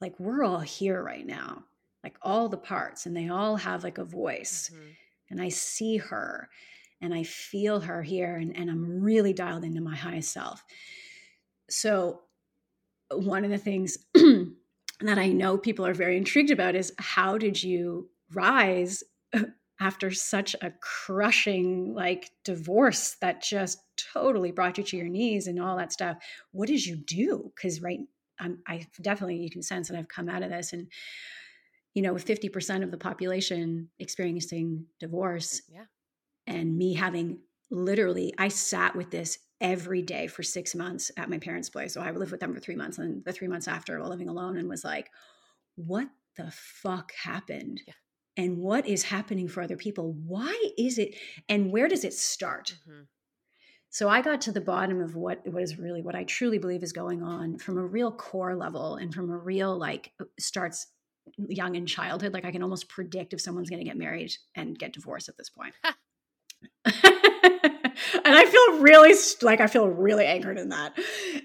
[0.00, 1.64] like we're all here right now.
[2.02, 4.70] Like all the parts and they all have like a voice.
[4.72, 4.90] Mm-hmm.
[5.30, 6.48] And I see her
[7.00, 10.64] and I feel her here and, and I'm really dialed into my highest self.
[11.70, 12.22] So
[13.18, 17.62] one of the things that I know people are very intrigued about is how did
[17.62, 19.02] you rise
[19.80, 23.82] after such a crushing like divorce that just
[24.12, 26.16] totally brought you to your knees and all that stuff.
[26.52, 27.52] What did you do?
[27.54, 27.98] Because right,
[28.38, 30.88] I'm, I definitely you can sense that I've come out of this, and
[31.94, 35.84] you know, with fifty percent of the population experiencing divorce, yeah,
[36.46, 37.40] and me having
[37.70, 41.94] literally, I sat with this every day for six months at my parents' place.
[41.94, 44.28] So I lived with them for three months, and the three months after, while living
[44.28, 45.08] alone, and was like,
[45.76, 47.80] what the fuck happened?
[47.86, 47.94] Yeah
[48.36, 51.14] and what is happening for other people why is it
[51.48, 53.02] and where does it start mm-hmm.
[53.90, 56.92] so i got to the bottom of what was really what i truly believe is
[56.92, 60.86] going on from a real core level and from a real like uh, starts
[61.36, 64.78] young in childhood like i can almost predict if someone's going to get married and
[64.78, 65.74] get divorced at this point
[68.24, 70.98] and i feel really like i feel really anchored in that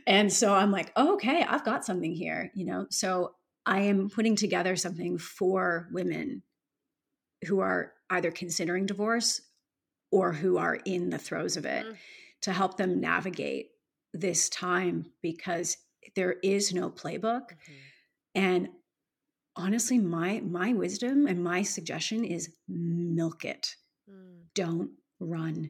[0.06, 3.34] and so i'm like oh, okay i've got something here you know so
[3.66, 6.42] i am putting together something for women
[7.46, 9.42] who are either considering divorce
[10.12, 11.96] or who are in the throes of it mm.
[12.42, 13.70] to help them navigate
[14.14, 15.78] this time because
[16.16, 17.74] there is no playbook mm-hmm.
[18.36, 18.70] and
[19.56, 23.76] honestly my my wisdom and my suggestion is milk it
[24.10, 24.40] mm.
[24.56, 25.70] don't run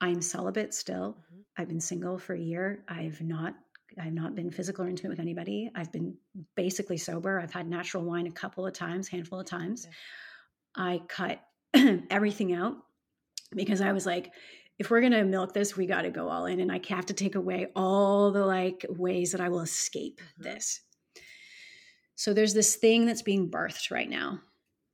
[0.00, 1.40] i'm celibate still mm-hmm.
[1.58, 3.54] i've been single for a year i've not
[4.00, 5.70] I've not been physical or intimate with anybody.
[5.74, 6.16] I've been
[6.54, 7.40] basically sober.
[7.40, 9.86] I've had natural wine a couple of times, handful of times.
[9.86, 10.84] Yeah.
[10.84, 11.40] I cut
[12.10, 12.76] everything out
[13.54, 14.32] because I was like,
[14.78, 17.14] if we're gonna milk this, we got to go all in, and I have to
[17.14, 20.42] take away all the like ways that I will escape mm-hmm.
[20.42, 20.80] this.
[22.14, 24.40] So there's this thing that's being birthed right now,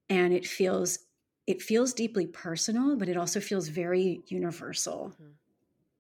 [0.09, 1.01] and it feels
[1.47, 5.33] it feels deeply personal, but it also feels very universal mm-hmm.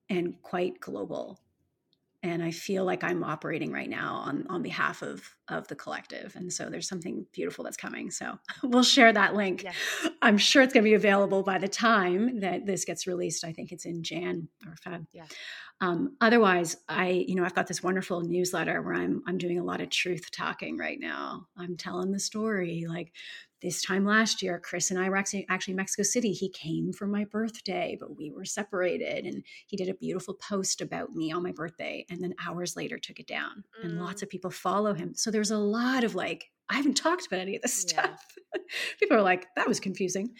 [0.08, 1.38] and quite global
[2.24, 6.34] and I feel like I'm operating right now on on behalf of of the collective.
[6.36, 8.10] And so there's something beautiful that's coming.
[8.10, 9.64] So we'll share that link.
[9.64, 9.74] Yes.
[10.22, 13.44] I'm sure it's going to be available by the time that this gets released.
[13.44, 15.06] I think it's in Jan or Feb.
[15.12, 15.24] Yeah.
[15.80, 19.64] Um, otherwise, I you know I've got this wonderful newsletter where I'm I'm doing a
[19.64, 21.46] lot of truth talking right now.
[21.56, 23.12] I'm telling the story like
[23.62, 26.32] this time last year, Chris and I were actually, actually in Mexico City.
[26.32, 29.24] He came for my birthday, but we were separated.
[29.24, 32.04] And he did a beautiful post about me on my birthday.
[32.10, 33.64] And then hours later took it down.
[33.80, 33.84] Mm.
[33.84, 34.24] And lots mm.
[34.24, 35.14] of people follow him.
[35.14, 38.04] So there's a lot of like, I haven't talked about any of this yeah.
[38.04, 38.26] stuff.
[39.00, 40.30] people are like, that was confusing.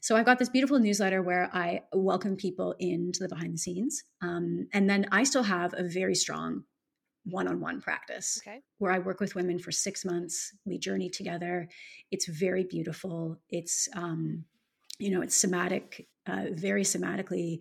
[0.00, 4.04] So I've got this beautiful newsletter where I welcome people into the behind the scenes.
[4.22, 6.64] Um, and then I still have a very strong
[7.30, 8.60] one-on-one practice okay.
[8.78, 10.52] where I work with women for six months.
[10.64, 11.68] We journey together.
[12.10, 13.38] It's very beautiful.
[13.48, 14.44] It's um,
[14.98, 17.60] you know, it's somatic, uh, very somatically.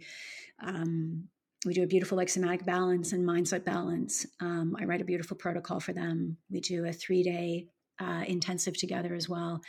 [0.63, 1.29] Um,
[1.65, 4.25] we do a beautiful like somatic balance and mindset balance.
[4.39, 6.37] Um, I write a beautiful protocol for them.
[6.49, 7.67] We do a three-day
[7.99, 9.61] uh, intensive together as well,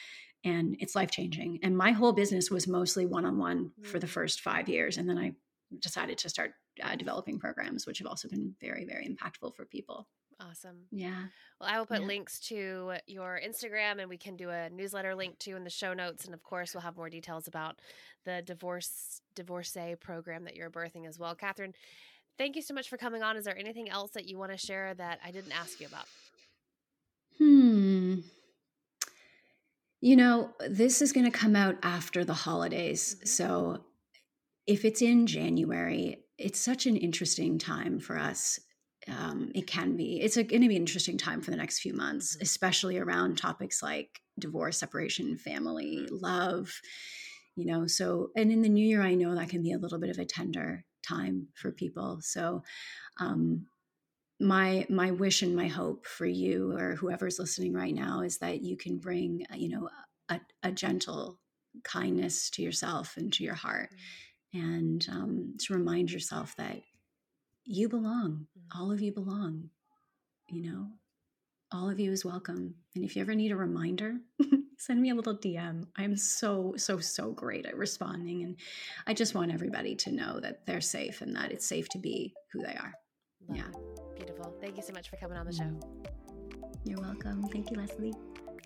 [0.45, 1.61] and it's life changing.
[1.63, 3.91] And my whole business was mostly one-on-one mm-hmm.
[3.91, 4.11] for the mm.
[4.11, 5.33] first five years, and then I
[5.81, 10.09] decided to start uh, developing programs, which have also been very, very impactful for people.
[10.41, 10.85] Awesome.
[10.93, 11.25] Yeah.
[11.61, 12.07] Well, I will put yeah.
[12.07, 15.95] links to your Instagram and we can do a newsletter link too in the show
[15.95, 16.25] notes.
[16.27, 17.81] And of course, we'll have more details about
[18.25, 21.35] the divorce divorcee program that you're birthing as well.
[21.35, 21.73] Kathryn,
[22.37, 23.37] thank you so much for coming on.
[23.37, 26.07] Is there anything else that you want to share that I didn't ask you about?
[27.39, 28.21] Hmm.
[30.01, 33.17] You know, this is going to come out after the holidays.
[33.17, 33.27] Mm-hmm.
[33.27, 33.85] So
[34.69, 38.61] if it's in January, it's such an interesting time for us.
[39.09, 40.21] Um, it can be.
[40.21, 42.43] It's going to be an interesting time for the next few months, mm-hmm.
[42.43, 46.17] especially around topics like divorce, separation, family, mm-hmm.
[46.21, 46.73] love.
[47.57, 49.99] You know, so and in the new year, I know that can be a little
[49.99, 52.19] bit of a tender time for people.
[52.21, 52.63] So,
[53.19, 53.67] um,
[54.39, 58.63] my my wish and my hope for you or whoever's listening right now is that
[58.63, 59.89] you can bring you know
[60.29, 61.41] a, a gentle
[61.83, 63.91] kindness to yourself and to your heart.
[63.91, 66.83] Mm-hmm and um, to remind yourself that
[67.65, 68.47] you belong.
[68.59, 68.81] Mm-hmm.
[68.81, 69.71] All of you belong.
[70.51, 70.87] You know,
[71.73, 72.75] all of you is welcome.
[72.95, 74.17] And if you ever need a reminder,
[74.79, 75.85] send me a little DM.
[75.97, 78.45] I'm so, so, so great at responding.
[78.45, 78.57] And
[79.07, 82.33] I just want everybody to know that they're safe and that it's safe to be
[82.53, 82.95] who they are.
[83.49, 83.69] Love yeah.
[83.69, 84.17] It.
[84.17, 84.57] Beautiful.
[84.61, 85.79] Thank you so much for coming on the show.
[86.85, 87.43] You're welcome.
[87.53, 88.15] Thank you, Leslie.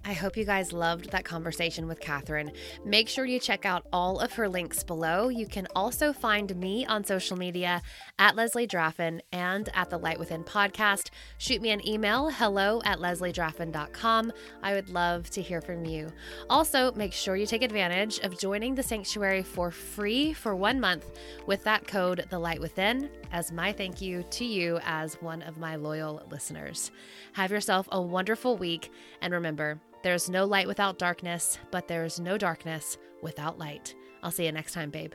[0.05, 2.53] I hope you guys loved that conversation with Kathryn.
[2.85, 5.29] Make sure you check out all of her links below.
[5.29, 7.81] You can also find me on social media
[8.19, 11.11] at Leslie Draffin and at the Light Within podcast.
[11.39, 14.33] Shoot me an email, hello at lesliedraffin.com.
[14.61, 16.09] I would love to hear from you.
[16.51, 21.17] Also, make sure you take advantage of joining the sanctuary for free for one month
[21.47, 25.59] with that code, The Light Within, as my thank you to you as one of
[25.59, 26.91] my loyal listeners.
[27.35, 28.91] Have yourself a wonderful week,
[29.21, 33.95] and remember, there's no light without darkness, but there's no darkness without light.
[34.23, 35.13] I'll see you next time, babe.